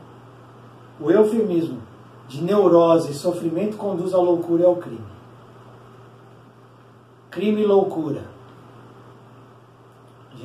o 0.99 1.10
eufemismo 1.10 1.81
de 2.27 2.43
neurose 2.43 3.10
e 3.10 3.13
sofrimento 3.13 3.77
conduz 3.77 4.13
à 4.13 4.17
loucura 4.17 4.63
e 4.63 4.65
ao 4.65 4.75
crime. 4.75 5.08
Crime 7.31 7.62
e 7.62 7.65
loucura. 7.65 8.34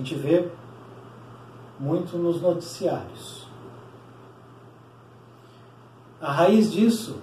Gente 0.00 0.14
vê 0.14 0.48
muito 1.78 2.16
nos 2.16 2.40
noticiários. 2.40 3.46
A 6.18 6.32
raiz 6.32 6.72
disso, 6.72 7.18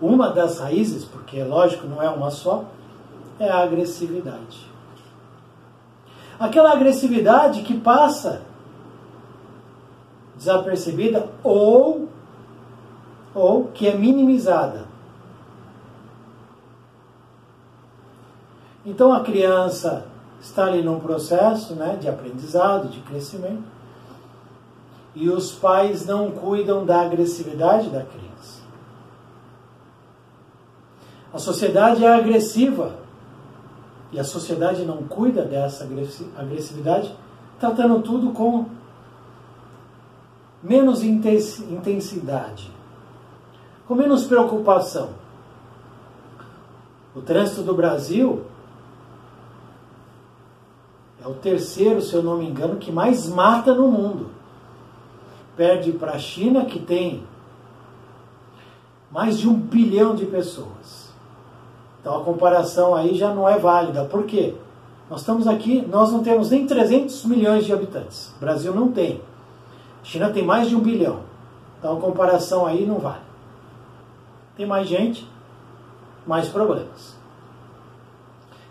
uma 0.00 0.30
das 0.30 0.60
raízes, 0.60 1.04
porque 1.04 1.40
é 1.40 1.44
lógico, 1.44 1.88
não 1.88 2.00
é 2.00 2.08
uma 2.08 2.30
só, 2.30 2.64
é 3.40 3.48
a 3.50 3.64
agressividade. 3.64 4.70
Aquela 6.38 6.72
agressividade 6.72 7.62
que 7.62 7.76
passa 7.76 8.42
desapercebida 10.36 11.28
ou 11.42 12.08
ou 13.34 13.64
que 13.64 13.88
é 13.88 13.96
minimizada. 13.96 14.86
Então 18.86 19.12
a 19.12 19.24
criança 19.24 20.09
está 20.40 20.64
ali 20.64 20.82
num 20.82 20.98
processo 20.98 21.74
né, 21.74 21.96
de 22.00 22.08
aprendizado, 22.08 22.88
de 22.88 23.00
crescimento, 23.00 23.64
e 25.14 25.28
os 25.28 25.52
pais 25.52 26.06
não 26.06 26.30
cuidam 26.30 26.84
da 26.84 27.02
agressividade 27.02 27.90
da 27.90 28.02
criança. 28.02 28.60
A 31.32 31.38
sociedade 31.38 32.04
é 32.04 32.12
agressiva 32.12 32.96
e 34.12 34.18
a 34.18 34.24
sociedade 34.24 34.84
não 34.84 35.04
cuida 35.04 35.44
dessa 35.44 35.86
agressividade, 36.36 37.14
tratando 37.58 38.00
tudo 38.02 38.32
com 38.32 38.66
menos 40.62 41.02
intensidade, 41.02 42.72
com 43.86 43.94
menos 43.94 44.24
preocupação. 44.24 45.10
O 47.14 47.20
trânsito 47.20 47.62
do 47.62 47.74
Brasil 47.74 48.44
é 51.22 51.28
o 51.28 51.34
terceiro, 51.34 52.00
se 52.00 52.14
eu 52.14 52.22
não 52.22 52.38
me 52.38 52.46
engano, 52.46 52.76
que 52.76 52.90
mais 52.90 53.28
mata 53.28 53.74
no 53.74 53.88
mundo. 53.88 54.30
Perde 55.56 55.92
para 55.92 56.12
a 56.12 56.18
China, 56.18 56.64
que 56.64 56.78
tem 56.78 57.22
mais 59.10 59.38
de 59.38 59.48
um 59.48 59.54
bilhão 59.54 60.14
de 60.14 60.24
pessoas. 60.24 61.10
Então 62.00 62.16
a 62.18 62.24
comparação 62.24 62.94
aí 62.94 63.14
já 63.14 63.34
não 63.34 63.48
é 63.48 63.58
válida. 63.58 64.04
Por 64.04 64.24
quê? 64.24 64.54
Nós 65.10 65.20
estamos 65.20 65.46
aqui, 65.46 65.82
nós 65.82 66.10
não 66.12 66.22
temos 66.22 66.50
nem 66.50 66.66
300 66.66 67.24
milhões 67.24 67.66
de 67.66 67.72
habitantes. 67.72 68.32
O 68.36 68.40
Brasil 68.40 68.74
não 68.74 68.90
tem. 68.90 69.20
A 70.00 70.04
China 70.04 70.30
tem 70.30 70.44
mais 70.44 70.68
de 70.68 70.76
um 70.76 70.80
bilhão. 70.80 71.20
Então 71.78 71.98
a 71.98 72.00
comparação 72.00 72.64
aí 72.64 72.86
não 72.86 72.98
vale. 72.98 73.22
Tem 74.56 74.64
mais 74.64 74.88
gente, 74.88 75.28
mais 76.26 76.48
problemas. 76.48 77.16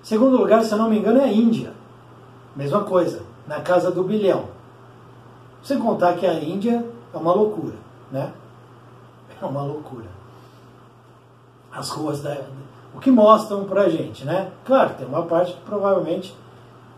Segundo 0.02 0.38
lugar, 0.38 0.64
se 0.64 0.72
eu 0.72 0.78
não 0.78 0.90
me 0.90 0.98
engano, 0.98 1.20
é 1.20 1.26
a 1.26 1.32
Índia. 1.32 1.74
Mesma 2.56 2.84
coisa, 2.84 3.24
na 3.48 3.62
casa 3.62 3.92
do 3.92 4.04
bilhão. 4.04 4.46
Sem 5.64 5.80
contar 5.80 6.14
que 6.14 6.26
a 6.26 6.34
Índia 6.34 6.86
é 7.14 7.18
uma 7.18 7.34
loucura, 7.34 7.76
né? 8.12 8.32
É 9.42 9.46
uma 9.46 9.62
loucura. 9.62 10.08
As 11.72 11.90
ruas 11.90 12.22
da. 12.22 12.38
O 12.94 13.00
que 13.00 13.12
mostram 13.12 13.66
pra 13.66 13.90
gente, 13.90 14.26
né? 14.26 14.52
Claro, 14.66 14.96
tem 14.96 15.08
uma 15.08 15.24
parte 15.24 15.54
que 15.54 15.62
provavelmente 15.62 16.36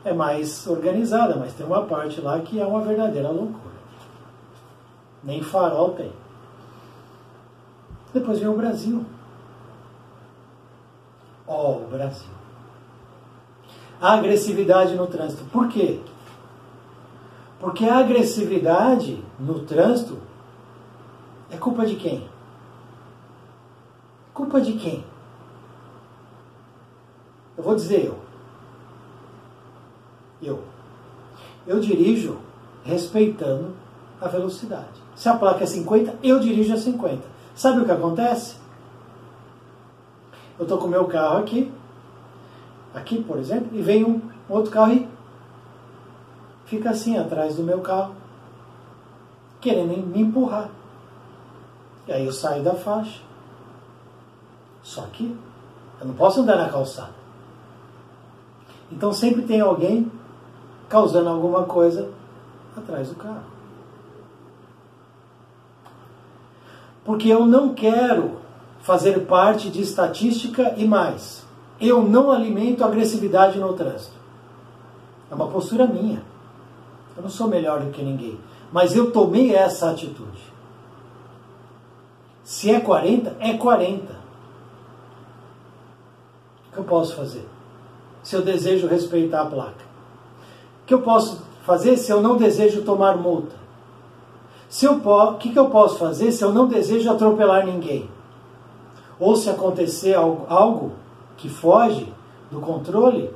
é 0.06 0.14
mais 0.14 0.66
organizada, 0.68 1.36
mas 1.36 1.54
tem 1.54 1.66
uma 1.66 1.84
parte 1.84 2.22
lá 2.22 2.40
que 2.40 2.60
é 2.60 2.66
uma 2.66 2.82
verdadeira 2.82 3.30
loucura. 3.30 3.76
Nem 5.24 5.44
farol 5.44 5.92
tem. 5.92 6.12
Depois 8.14 8.40
vem 8.40 8.48
o 8.48 8.58
Brasil. 8.58 9.06
Ó, 11.46 11.72
oh, 11.72 11.76
o 11.84 11.88
Brasil 11.90 12.41
a 14.02 14.14
agressividade 14.14 14.96
no 14.96 15.06
trânsito. 15.06 15.46
Por 15.46 15.70
quê? 15.70 16.00
Porque 17.60 17.86
a 17.86 18.00
agressividade 18.00 19.24
no 19.40 19.60
trânsito 19.60 20.18
é 21.52 21.58
culpa 21.58 21.86
de 21.86 21.96
quem? 21.96 22.28
Culpa 24.34 24.60
de 24.60 24.74
quem? 24.74 25.06
Eu 27.56 27.64
vou 27.64 27.76
dizer 27.76 28.06
eu. 28.06 28.18
Eu. 30.42 30.64
Eu 31.68 31.80
dirijo 31.80 32.40
respeitando 32.84 33.76
a 34.20 34.28
velocidade. 34.28 35.00
Se 35.16 35.30
a 35.30 35.36
placa 35.36 35.64
é 35.64 35.68
50, 35.68 36.16
eu 36.24 36.40
dirijo 36.40 36.74
a 36.74 36.78
50. 36.78 37.22
Sabe 37.54 37.82
o 37.82 37.86
que 37.86 37.92
acontece? 37.92 38.56
Eu 40.58 40.64
estou 40.64 40.80
com 40.80 40.88
o 40.88 40.90
meu 40.90 41.06
carro 41.06 41.38
aqui, 41.38 41.72
aqui, 42.94 43.24
por 43.24 43.38
exemplo, 43.38 43.70
e 43.74 43.82
vem 43.82 44.04
um 44.04 44.22
outro 44.50 44.72
carro 44.72 44.94
e 44.94 45.08
fica 46.66 46.90
assim 46.90 47.18
atrás 47.18 47.56
do 47.56 47.64
meu 47.64 47.80
carro, 47.82 48.16
querendo 49.60 50.06
me 50.08 50.22
empurrar. 50.22 50.70
E 52.08 52.14
aí 52.14 52.26
eu 52.26 52.32
saio 52.32 52.64
da 52.64 52.74
faixa. 52.74 53.22
Só 54.82 55.04
que 55.04 55.38
eu 56.00 56.08
não 56.08 56.16
posso 56.16 56.42
andar 56.42 56.58
na 56.58 56.70
calçada. 56.70 57.14
Então 58.92 59.14
sempre 59.14 59.44
tem 59.44 59.62
alguém 59.62 60.12
causando 60.90 61.30
alguma 61.30 61.64
coisa 61.64 62.10
atrás 62.76 63.10
do 63.10 63.16
carro. 63.16 63.44
Porque 67.06 67.30
eu 67.30 67.46
não 67.46 67.74
quero 67.74 68.40
fazer 68.82 69.26
parte 69.26 69.70
de 69.70 69.82
estatística 69.82 70.74
e 70.78 70.86
mais 70.86 71.46
eu 71.82 72.04
não 72.04 72.32
alimento 72.32 72.84
agressividade 72.84 73.58
no 73.58 73.74
trânsito. 73.74 74.16
É 75.30 75.36
uma 75.36 75.48
postura 75.48 75.88
minha. 75.88 76.24
Eu 77.16 77.24
não 77.24 77.30
sou 77.30 77.48
melhor 77.48 77.80
do 77.80 77.92
que 77.92 78.04
ninguém. 78.04 78.40
Mas 78.72 78.96
eu 78.96 79.12
tomei 79.12 79.56
essa 79.56 79.90
atitude. 79.90 80.52
Se 82.44 82.70
é 82.70 82.80
40, 82.80 83.38
é 83.40 83.58
40. 83.58 84.22
O 86.70 86.74
que 86.74 86.78
eu 86.78 86.84
posso 86.84 87.16
fazer? 87.16 87.48
Se 88.24 88.36
eu 88.36 88.42
desejo 88.42 88.88
respeitar 88.88 89.42
a 89.42 89.46
placa. 89.46 89.86
O 90.84 90.86
que 90.86 90.94
eu 90.94 91.02
posso 91.02 91.42
fazer 91.64 91.98
se 91.98 92.12
eu 92.12 92.22
não 92.22 92.38
desejo 92.38 92.84
tomar 92.84 93.18
multa? 93.18 93.56
Se 94.70 94.86
eu 94.86 95.02
o 95.06 95.38
que, 95.38 95.52
que 95.52 95.60
eu 95.60 95.70
posso 95.70 95.98
fazer 95.98 96.32
se 96.32 96.44
eu 96.44 96.54
não 96.54 96.68
desejo 96.68 97.12
atropelar 97.12 97.66
ninguém? 97.66 98.10
Ou 99.20 99.36
se 99.36 99.50
acontecer 99.50 100.14
algo, 100.14 100.46
algo 100.48 100.94
que 101.42 101.50
foge 101.50 102.14
do 102.52 102.60
controle, 102.60 103.32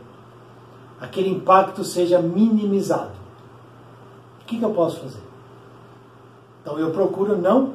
aquele 1.01 1.29
impacto 1.29 1.83
seja 1.83 2.21
minimizado. 2.21 3.15
O 4.41 4.45
que, 4.45 4.59
que 4.59 4.63
eu 4.63 4.69
posso 4.69 4.99
fazer? 4.99 5.23
Então 6.61 6.77
eu 6.77 6.91
procuro 6.91 7.35
não 7.35 7.73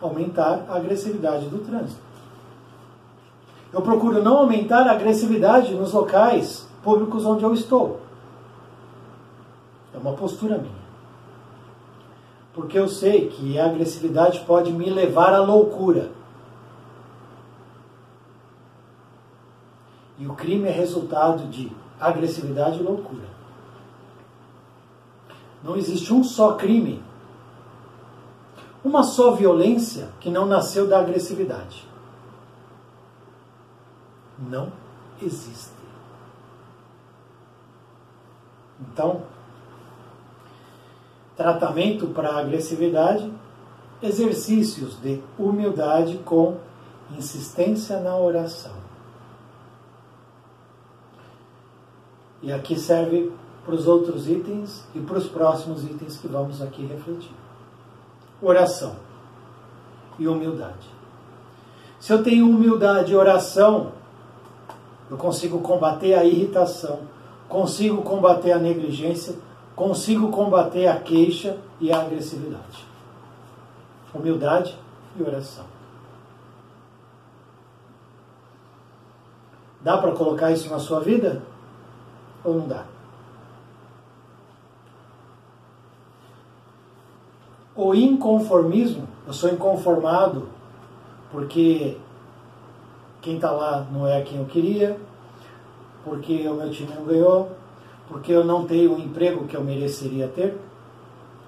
aumentar 0.00 0.64
a 0.66 0.76
agressividade 0.76 1.46
do 1.48 1.58
trânsito. 1.58 2.00
Eu 3.70 3.82
procuro 3.82 4.22
não 4.22 4.38
aumentar 4.38 4.88
a 4.88 4.92
agressividade 4.92 5.74
nos 5.74 5.92
locais 5.92 6.66
públicos 6.82 7.26
onde 7.26 7.44
eu 7.44 7.52
estou. 7.52 8.00
É 9.94 9.98
uma 9.98 10.14
postura 10.14 10.56
minha. 10.56 10.80
Porque 12.54 12.78
eu 12.78 12.88
sei 12.88 13.28
que 13.28 13.58
a 13.58 13.66
agressividade 13.66 14.40
pode 14.40 14.72
me 14.72 14.88
levar 14.88 15.34
à 15.34 15.42
loucura. 15.42 16.10
E 20.20 20.26
o 20.26 20.34
crime 20.34 20.68
é 20.68 20.70
resultado 20.70 21.48
de 21.48 21.72
agressividade 21.98 22.78
e 22.78 22.82
loucura. 22.82 23.24
Não 25.64 25.76
existe 25.76 26.12
um 26.12 26.22
só 26.22 26.56
crime, 26.56 27.02
uma 28.84 29.02
só 29.02 29.30
violência 29.30 30.10
que 30.20 30.28
não 30.30 30.44
nasceu 30.44 30.86
da 30.86 31.00
agressividade. 31.00 31.88
Não 34.38 34.70
existe. 35.22 35.72
Então, 38.78 39.22
tratamento 41.34 42.08
para 42.08 42.38
agressividade, 42.38 43.32
exercícios 44.02 45.00
de 45.00 45.22
humildade 45.38 46.18
com 46.18 46.58
insistência 47.16 47.98
na 48.00 48.16
oração. 48.18 48.79
E 52.42 52.52
aqui 52.52 52.78
serve 52.78 53.32
para 53.64 53.74
os 53.74 53.86
outros 53.86 54.28
itens 54.28 54.84
e 54.94 55.00
para 55.00 55.18
os 55.18 55.28
próximos 55.28 55.84
itens 55.84 56.16
que 56.16 56.26
vamos 56.26 56.62
aqui 56.62 56.84
refletir. 56.86 57.32
Oração 58.40 58.96
e 60.18 60.26
humildade. 60.26 60.88
Se 61.98 62.12
eu 62.12 62.22
tenho 62.22 62.48
humildade 62.48 63.12
e 63.12 63.16
oração, 63.16 63.92
eu 65.10 65.16
consigo 65.16 65.60
combater 65.60 66.14
a 66.14 66.24
irritação, 66.24 67.00
consigo 67.48 68.02
combater 68.02 68.52
a 68.52 68.58
negligência, 68.58 69.34
consigo 69.76 70.28
combater 70.30 70.86
a 70.86 70.98
queixa 70.98 71.58
e 71.78 71.92
a 71.92 72.00
agressividade. 72.00 72.86
Humildade 74.14 74.78
e 75.18 75.22
oração. 75.22 75.64
Dá 79.82 79.96
para 79.98 80.12
colocar 80.12 80.50
isso 80.52 80.68
na 80.70 80.78
sua 80.78 81.00
vida? 81.00 81.42
Ou 82.44 82.54
não 82.54 82.68
dá? 82.68 82.84
O 87.74 87.94
inconformismo, 87.94 89.06
eu 89.26 89.32
sou 89.32 89.50
inconformado 89.50 90.48
porque 91.30 91.96
quem 93.20 93.36
está 93.36 93.50
lá 93.50 93.86
não 93.92 94.06
é 94.06 94.20
quem 94.22 94.38
eu 94.38 94.46
queria, 94.46 94.98
porque 96.04 96.46
o 96.48 96.54
meu 96.54 96.70
time 96.70 96.92
não 96.94 97.04
ganhou, 97.04 97.50
porque 98.08 98.32
eu 98.32 98.44
não 98.44 98.66
tenho 98.66 98.94
o 98.94 99.00
emprego 99.00 99.46
que 99.46 99.56
eu 99.56 99.62
mereceria 99.62 100.28
ter, 100.28 100.58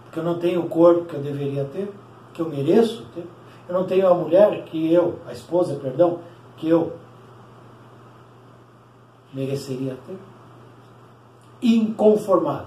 porque 0.04 0.20
eu 0.20 0.22
não 0.22 0.38
tenho 0.38 0.60
o 0.60 0.68
corpo 0.68 1.06
que 1.06 1.14
eu 1.14 1.20
deveria 1.20 1.64
ter, 1.64 1.92
que 2.32 2.40
eu 2.40 2.48
mereço 2.48 3.04
ter, 3.14 3.26
eu 3.68 3.74
não 3.74 3.84
tenho 3.84 4.06
a 4.06 4.14
mulher 4.14 4.64
que 4.64 4.92
eu, 4.92 5.18
a 5.26 5.32
esposa, 5.32 5.74
perdão, 5.76 6.20
que 6.56 6.68
eu 6.68 6.92
mereceria 9.32 9.96
ter. 10.06 10.31
Inconformado. 11.62 12.66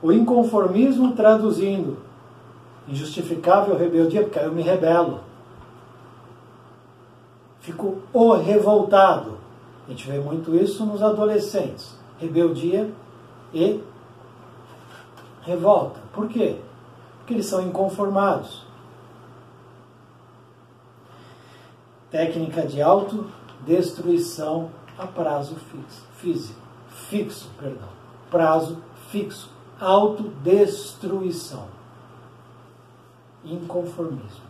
O 0.00 0.12
inconformismo 0.12 1.12
traduzindo 1.12 1.98
injustificável 2.88 3.76
rebeldia, 3.76 4.22
porque 4.22 4.38
eu 4.38 4.52
me 4.52 4.62
rebelo. 4.62 5.20
Fico 7.60 8.02
o 8.12 8.32
revoltado. 8.34 9.38
A 9.86 9.90
gente 9.90 10.06
vê 10.10 10.18
muito 10.18 10.54
isso 10.54 10.84
nos 10.84 11.02
adolescentes. 11.02 11.94
Rebeldia 12.18 12.90
e 13.52 13.82
revolta. 15.42 16.00
Por 16.12 16.28
quê? 16.28 16.58
Porque 17.18 17.34
eles 17.34 17.46
são 17.46 17.62
inconformados. 17.62 18.64
Técnica 22.10 22.66
de 22.66 22.80
autodestruição 22.80 24.70
a 24.98 25.06
prazo 25.06 25.56
fixo, 25.56 26.02
físico, 26.16 26.60
fixo, 26.88 27.50
perdão, 27.58 27.88
prazo 28.34 28.78
fixo, 29.10 29.48
autodestruição, 29.80 31.68
inconformismo. 33.44 34.42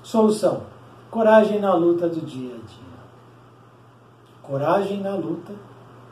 Solução: 0.00 0.62
coragem 1.10 1.58
na 1.58 1.74
luta 1.74 2.08
do 2.08 2.20
dia 2.20 2.54
a 2.54 2.58
dia. 2.58 2.90
Coragem 4.40 5.00
na 5.00 5.16
luta 5.16 5.52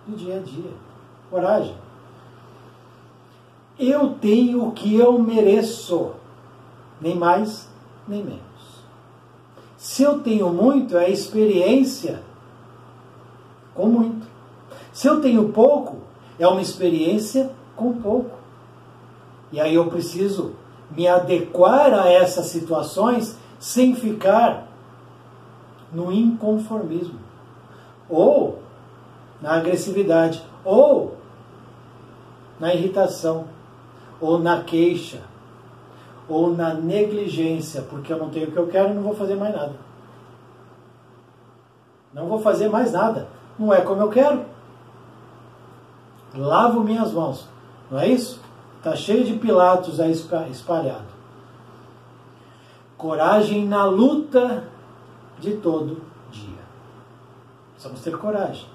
do 0.09 0.17
dia 0.17 0.39
a 0.39 0.41
dia. 0.41 0.73
Coragem. 1.31 1.77
Eu 3.79 4.15
tenho 4.21 4.67
o 4.67 4.73
que 4.73 4.97
eu 4.97 5.17
mereço, 5.21 6.15
nem 7.01 7.15
mais, 7.15 7.69
nem 8.09 8.25
menos. 8.25 8.43
Se 9.77 10.03
eu 10.03 10.19
tenho 10.19 10.53
muito, 10.53 10.97
é 10.97 11.09
experiência 11.09 12.25
com 13.73 13.87
muito. 13.87 14.27
Se 14.93 15.07
eu 15.07 15.21
tenho 15.21 15.51
pouco, 15.51 16.08
é 16.39 16.47
uma 16.47 16.61
experiência 16.61 17.51
com 17.77 17.93
pouco. 17.95 18.37
E 19.53 19.61
aí 19.61 19.75
eu 19.75 19.87
preciso 19.87 20.55
me 20.91 21.07
adequar 21.07 21.93
a 21.93 22.09
essas 22.09 22.47
situações 22.47 23.37
sem 23.59 23.95
ficar 23.95 24.69
no 25.93 26.13
inconformismo, 26.13 27.19
ou 28.09 28.61
na 29.41 29.55
agressividade, 29.55 30.43
ou 30.65 31.17
na 32.61 32.75
irritação, 32.75 33.47
ou 34.21 34.39
na 34.39 34.63
queixa, 34.63 35.23
ou 36.29 36.55
na 36.55 36.75
negligência, 36.75 37.83
porque 37.83 38.13
eu 38.13 38.19
não 38.19 38.29
tenho 38.29 38.49
o 38.49 38.53
que 38.53 38.59
eu 38.59 38.69
quero 38.69 38.91
e 38.91 38.95
não 38.95 39.03
vou 39.03 39.15
fazer 39.15 39.35
mais 39.35 39.55
nada. 39.55 39.77
Não 42.13 42.27
vou 42.27 42.41
fazer 42.41 42.69
mais 42.69 42.93
nada 42.93 43.29
não 43.59 43.75
é 43.75 43.81
como 43.81 44.03
eu 44.03 44.09
quero. 44.09 44.43
Lavo 46.39 46.85
minhas 46.85 47.13
mãos. 47.13 47.49
Não 47.91 47.99
é 47.99 48.07
isso? 48.09 48.41
Está 48.77 48.95
cheio 48.95 49.25
de 49.25 49.33
Pilatos 49.35 49.99
aí 49.99 50.13
espalhado. 50.13 51.09
Coragem 52.97 53.67
na 53.67 53.85
luta 53.85 54.69
de 55.41 55.57
todo 55.57 56.01
dia. 56.31 56.61
Precisamos 57.73 58.01
ter 58.01 58.17
coragem. 58.17 58.69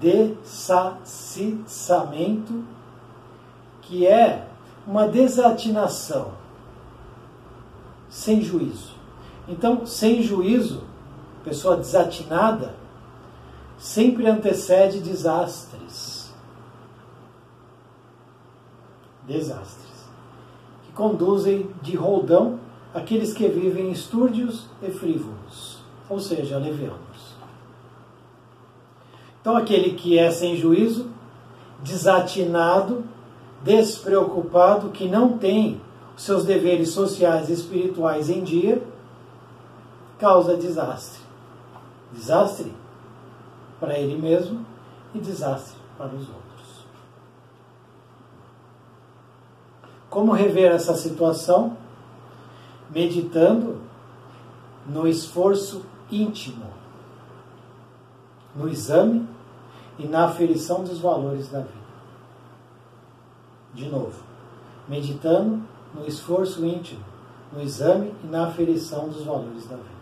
Dessacicamento, 0.00 2.62
que 3.82 4.06
é 4.06 4.46
uma 4.86 5.08
desatinação, 5.08 6.34
sem 8.08 8.40
juízo. 8.40 8.94
Então, 9.48 9.84
sem 9.84 10.22
juízo, 10.22 10.87
pessoa 11.48 11.76
desatinada, 11.76 12.74
sempre 13.78 14.26
antecede 14.26 15.00
desastres. 15.00 16.32
Desastres. 19.26 19.88
Que 20.84 20.92
conduzem 20.92 21.70
de 21.82 21.96
roldão 21.96 22.60
aqueles 22.94 23.32
que 23.32 23.48
vivem 23.48 23.90
estúrdios 23.90 24.66
e 24.82 24.90
frívolos, 24.90 25.78
ou 26.08 26.20
seja, 26.20 26.58
levianos. 26.58 26.98
Então, 29.40 29.56
aquele 29.56 29.94
que 29.94 30.18
é 30.18 30.30
sem 30.30 30.56
juízo, 30.56 31.10
desatinado, 31.82 33.04
despreocupado, 33.62 34.90
que 34.90 35.08
não 35.08 35.38
tem 35.38 35.80
seus 36.16 36.44
deveres 36.44 36.90
sociais 36.90 37.48
e 37.48 37.52
espirituais 37.52 38.28
em 38.28 38.42
dia, 38.42 38.82
causa 40.18 40.56
desastre. 40.56 41.27
Desastre 42.12 42.74
para 43.78 43.98
ele 43.98 44.20
mesmo 44.20 44.64
e 45.14 45.18
desastre 45.18 45.76
para 45.96 46.14
os 46.14 46.28
outros. 46.28 46.84
Como 50.08 50.32
rever 50.32 50.72
essa 50.72 50.94
situação? 50.94 51.76
Meditando 52.90 53.82
no 54.86 55.06
esforço 55.06 55.84
íntimo, 56.10 56.64
no 58.56 58.68
exame 58.68 59.28
e 59.98 60.06
na 60.06 60.24
aferição 60.24 60.82
dos 60.82 60.98
valores 60.98 61.48
da 61.48 61.60
vida. 61.60 61.88
De 63.74 63.90
novo, 63.90 64.22
meditando 64.88 65.62
no 65.94 66.06
esforço 66.06 66.64
íntimo, 66.64 67.04
no 67.52 67.60
exame 67.60 68.14
e 68.24 68.26
na 68.26 68.46
aferição 68.46 69.08
dos 69.08 69.22
valores 69.24 69.66
da 69.68 69.76
vida 69.76 69.97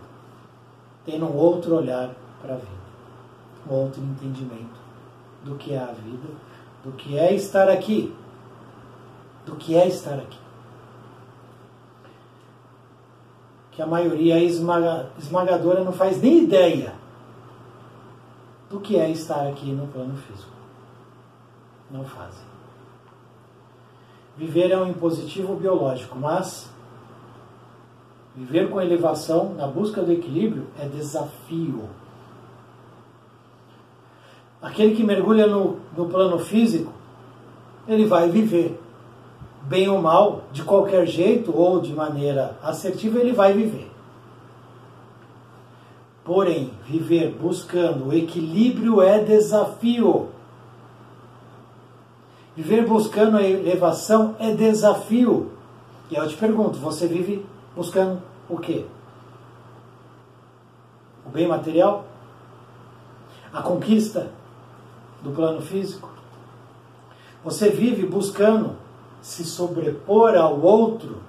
tendo 1.07 1.25
um 1.25 1.37
outro 1.37 1.77
olhar 1.77 2.11
para 2.42 2.55
a 2.55 2.57
vida, 2.57 2.71
um 3.71 3.73
outro 3.73 4.03
entendimento 4.03 4.81
do 5.45 5.55
que 5.55 5.73
é 5.73 5.79
a 5.79 5.92
vida, 5.92 6.29
do 6.85 6.92
que 6.92 7.16
é 7.16 7.33
estar 7.33 7.69
aqui, 7.69 8.14
do 9.47 9.55
que 9.55 9.77
é 9.77 9.87
estar 9.87 10.14
aqui. 10.14 10.38
Que 13.71 13.81
a 13.81 13.87
maioria 13.87 14.42
esmagadora 14.42 15.85
não 15.85 15.92
faz 15.92 16.21
nem 16.21 16.42
ideia 16.42 16.95
do 18.69 18.81
que 18.81 18.99
é 18.99 19.09
estar 19.11 19.47
aqui 19.47 19.71
no 19.71 19.87
plano 19.87 20.16
físico. 20.16 20.51
Não 21.90 22.05
fazem. 22.05 22.45
Viver 24.37 24.73
é 24.73 24.77
um 24.77 24.88
impositivo 24.88 25.55
biológico, 25.55 26.19
mas 26.19 26.69
Viver 28.37 28.68
com 28.68 28.81
elevação 28.81 29.55
na 29.55 29.66
busca 29.66 30.03
do 30.03 30.12
equilíbrio 30.12 30.66
é 30.79 30.87
desafio. 30.87 31.88
Aquele 34.61 34.94
que 34.94 35.03
mergulha 35.03 35.46
no, 35.46 35.79
no 35.96 36.07
plano 36.07 36.38
físico, 36.38 36.92
ele 37.88 38.05
vai 38.05 38.29
viver. 38.29 38.79
Bem 39.62 39.88
ou 39.88 40.03
mal, 40.03 40.42
de 40.53 40.62
qualquer 40.62 41.07
jeito 41.07 41.57
ou 41.57 41.81
de 41.81 41.94
maneira 41.94 42.59
assertiva, 42.62 43.18
ele 43.18 43.33
vai 43.33 43.55
viver. 43.55 43.90
Porém, 46.22 46.72
viver 46.85 47.31
buscando 47.40 48.09
o 48.09 48.12
equilíbrio 48.12 49.01
é 49.01 49.18
desafio. 49.25 50.29
Viver 52.55 52.85
buscando 52.87 53.38
a 53.38 53.42
elevação 53.42 54.37
é 54.38 54.53
desafio. 54.53 55.53
E 56.11 56.16
eu 56.16 56.29
te 56.29 56.37
pergunto, 56.37 56.79
você 56.79 57.07
vive 57.07 57.44
buscando 57.77 58.23
o 58.49 58.57
quê? 58.57 58.87
O 61.27 61.29
bem 61.29 61.47
material? 61.47 62.07
A 63.53 63.61
conquista 63.61 64.31
do 65.23 65.31
plano 65.31 65.61
físico? 65.61 66.09
Você 67.45 67.69
vive 67.69 68.07
buscando 68.07 68.77
se 69.21 69.45
sobrepor 69.45 70.35
ao 70.35 70.59
outro, 70.61 71.21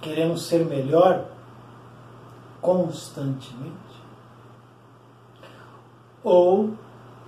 querendo 0.00 0.38
ser 0.38 0.64
melhor 0.64 1.24
constantemente? 2.60 3.72
Ou 6.22 6.70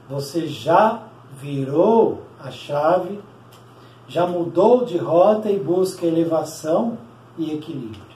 você 0.09 0.47
já 0.47 1.03
virou 1.33 2.23
a 2.39 2.51
chave, 2.51 3.21
já 4.07 4.27
mudou 4.27 4.85
de 4.85 4.97
rota 4.97 5.51
e 5.51 5.59
busca 5.59 6.07
elevação 6.07 6.99
e 7.37 7.53
equilíbrio. 7.53 8.14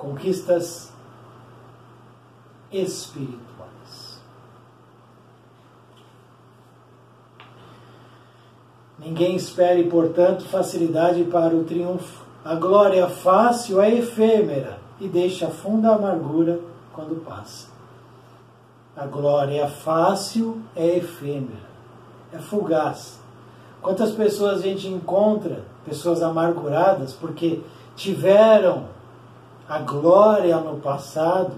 Conquistas 0.00 0.90
espirituais. 2.72 4.18
Ninguém 8.98 9.36
espere, 9.36 9.84
portanto, 9.90 10.44
facilidade 10.46 11.22
para 11.24 11.54
o 11.54 11.64
triunfo. 11.64 12.24
A 12.42 12.54
glória 12.54 13.10
fácil 13.10 13.78
é 13.78 13.94
efêmera 13.94 14.78
e 14.98 15.06
deixa 15.06 15.48
funda 15.48 15.94
amargura 15.94 16.58
quando 16.94 17.22
passa. 17.22 17.68
A 18.96 19.04
glória 19.04 19.68
fácil 19.68 20.62
é 20.74 20.96
efêmera, 20.96 21.68
é 22.32 22.38
fugaz. 22.38 23.20
Quantas 23.82 24.12
pessoas 24.12 24.60
a 24.60 24.62
gente 24.62 24.88
encontra, 24.88 25.62
pessoas 25.84 26.22
amarguradas, 26.22 27.12
porque 27.12 27.60
tiveram 27.94 28.98
a 29.70 29.78
glória 29.78 30.58
no 30.58 30.80
passado, 30.80 31.54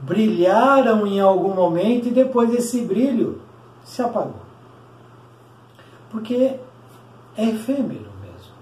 brilharam 0.00 1.06
em 1.06 1.20
algum 1.20 1.54
momento 1.54 2.08
e 2.08 2.10
depois 2.10 2.52
esse 2.52 2.82
brilho 2.82 3.40
se 3.84 4.02
apagou. 4.02 4.42
Porque 6.10 6.58
é 7.36 7.44
efêmero 7.44 8.10
mesmo. 8.20 8.52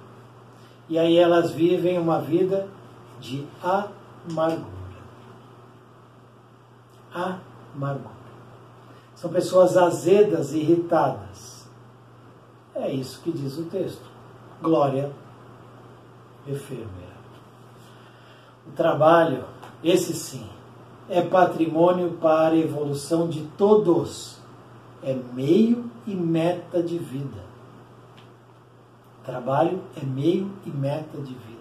E 0.86 0.98
aí 0.98 1.16
elas 1.16 1.50
vivem 1.50 1.98
uma 1.98 2.20
vida 2.20 2.68
de 3.18 3.46
amargura. 3.62 4.66
Amargura. 7.14 8.14
São 9.14 9.30
pessoas 9.30 9.78
azedas, 9.78 10.52
irritadas. 10.52 11.66
É 12.74 12.90
isso 12.90 13.22
que 13.22 13.32
diz 13.32 13.56
o 13.56 13.64
texto. 13.64 14.04
Glória 14.60 15.10
efêmera. 16.46 17.03
O 18.66 18.72
trabalho, 18.72 19.44
esse 19.82 20.14
sim, 20.14 20.48
é 21.08 21.20
patrimônio 21.20 22.12
para 22.20 22.54
a 22.54 22.58
evolução 22.58 23.28
de 23.28 23.42
todos. 23.58 24.38
É 25.02 25.14
meio 25.34 25.90
e 26.06 26.14
meta 26.14 26.82
de 26.82 26.98
vida. 26.98 27.44
Trabalho 29.24 29.80
é 30.00 30.04
meio 30.04 30.50
e 30.64 30.70
meta 30.70 31.18
de 31.18 31.32
vida. 31.32 31.54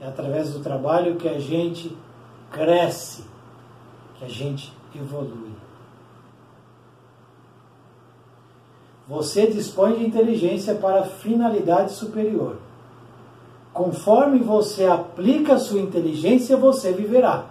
É 0.00 0.06
através 0.06 0.52
do 0.52 0.60
trabalho 0.60 1.16
que 1.16 1.28
a 1.28 1.38
gente 1.38 1.96
cresce, 2.50 3.24
que 4.18 4.24
a 4.24 4.28
gente 4.28 4.72
evolui. 4.94 5.52
Você 9.08 9.46
dispõe 9.46 9.98
de 9.98 10.06
inteligência 10.06 10.74
para 10.74 11.04
finalidade 11.04 11.92
superior. 11.92 12.58
Conforme 13.72 14.38
você 14.38 14.84
aplica 14.84 15.54
a 15.54 15.58
sua 15.58 15.80
inteligência, 15.80 16.56
você 16.56 16.92
viverá. 16.92 17.46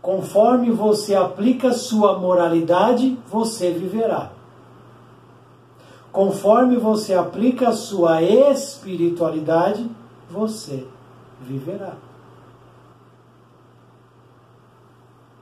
Conforme 0.00 0.70
você 0.70 1.14
aplica 1.14 1.68
a 1.68 1.74
sua 1.74 2.18
moralidade, 2.18 3.18
você 3.26 3.72
viverá 3.72 4.30
conforme 6.16 6.78
você 6.78 7.12
aplica 7.12 7.68
a 7.68 7.72
sua 7.74 8.22
espiritualidade, 8.22 9.86
você 10.30 10.88
viverá. 11.42 11.92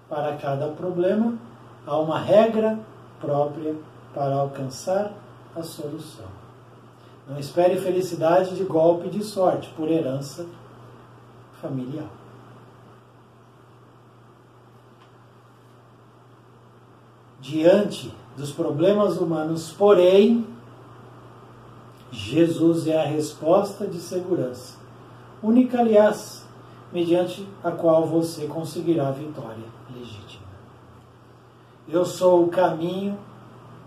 Para 0.09 0.37
cada 0.37 0.67
problema, 0.73 1.35
há 1.87 1.97
uma 1.97 2.19
regra 2.19 2.77
própria 3.21 3.77
para 4.13 4.35
alcançar 4.35 5.13
a 5.55 5.63
solução. 5.63 6.44
Não 7.29 7.39
espere 7.39 7.81
felicidade 7.81 8.55
de 8.55 8.65
golpe 8.65 9.09
de 9.09 9.23
sorte 9.23 9.71
por 9.71 9.91
herança 9.91 10.47
familiar. 11.61 12.09
Diante 17.41 18.15
dos 18.37 18.53
problemas 18.53 19.17
humanos, 19.17 19.73
porém, 19.73 20.47
Jesus 22.11 22.87
é 22.87 23.01
a 23.01 23.07
resposta 23.07 23.87
de 23.87 23.99
segurança, 23.99 24.79
única, 25.43 25.81
aliás, 25.81 26.47
mediante 26.93 27.47
a 27.63 27.71
qual 27.71 28.07
você 28.07 28.47
conseguirá 28.47 29.09
a 29.09 29.13
vitória 29.13 29.65
legítima. 29.95 30.45
Eu 31.89 32.05
sou 32.05 32.45
o 32.45 32.49
caminho, 32.49 33.19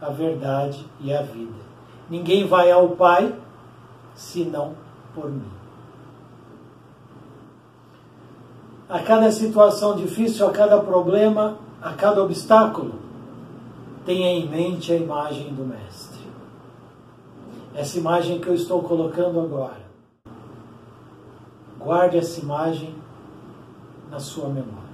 a 0.01 0.09
verdade 0.09 0.85
e 0.99 1.13
a 1.13 1.21
vida. 1.21 1.66
Ninguém 2.09 2.47
vai 2.47 2.71
ao 2.71 2.89
Pai 2.89 3.35
senão 4.15 4.75
por 5.13 5.29
mim. 5.29 5.51
A 8.89 8.99
cada 8.99 9.31
situação 9.31 9.95
difícil, 9.95 10.47
a 10.47 10.51
cada 10.51 10.79
problema, 10.79 11.57
a 11.81 11.93
cada 11.93 12.23
obstáculo, 12.23 12.95
tenha 14.05 14.29
em 14.29 14.47
mente 14.47 14.93
a 14.93 14.95
imagem 14.95 15.53
do 15.53 15.65
Mestre 15.65 16.17
essa 17.77 17.99
imagem 17.99 18.39
que 18.39 18.47
eu 18.47 18.55
estou 18.55 18.81
colocando 18.81 19.39
agora. 19.39 19.77
Guarde 21.77 22.17
essa 22.17 22.41
imagem 22.41 22.95
na 24.09 24.19
sua 24.19 24.49
memória. 24.49 24.87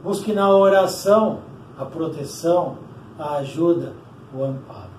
Busque 0.00 0.32
na 0.32 0.48
oração 0.48 1.40
a 1.76 1.84
proteção, 1.84 2.78
a 3.18 3.38
ajuda, 3.38 3.94
o 4.34 4.44
amparo. 4.44 4.90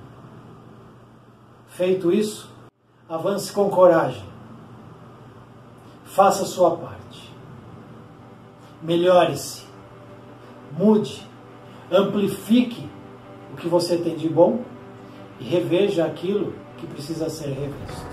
Feito 1.67 2.11
isso, 2.11 2.49
avance 3.09 3.51
com 3.51 3.69
coragem. 3.69 4.23
Faça 6.05 6.45
sua 6.45 6.77
parte. 6.77 7.33
Melhore-se. 8.81 9.63
Mude. 10.77 11.27
Amplifique 11.91 12.89
o 13.51 13.55
que 13.55 13.67
você 13.67 13.97
tem 13.97 14.15
de 14.15 14.29
bom 14.29 14.61
e 15.39 15.43
reveja 15.43 16.05
aquilo 16.05 16.53
que 16.77 16.87
precisa 16.87 17.29
ser 17.29 17.47
revisto. 17.47 18.05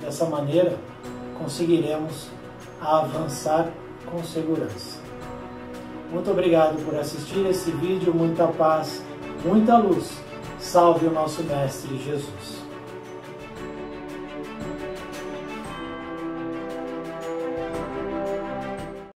Dessa 0.00 0.26
maneira, 0.26 0.78
conseguiremos 1.38 2.28
avançar 2.80 3.68
com 4.06 4.22
segurança. 4.22 5.00
Muito 6.12 6.30
obrigado 6.30 6.82
por 6.84 6.94
assistir 6.96 7.44
esse 7.46 7.70
vídeo, 7.70 8.14
muita 8.14 8.46
paz, 8.46 9.04
muita 9.44 9.76
luz. 9.76 10.27
Salve 10.60 11.06
o 11.06 11.10
nosso 11.10 11.42
Mestre 11.44 11.96
Jesus. 11.98 12.57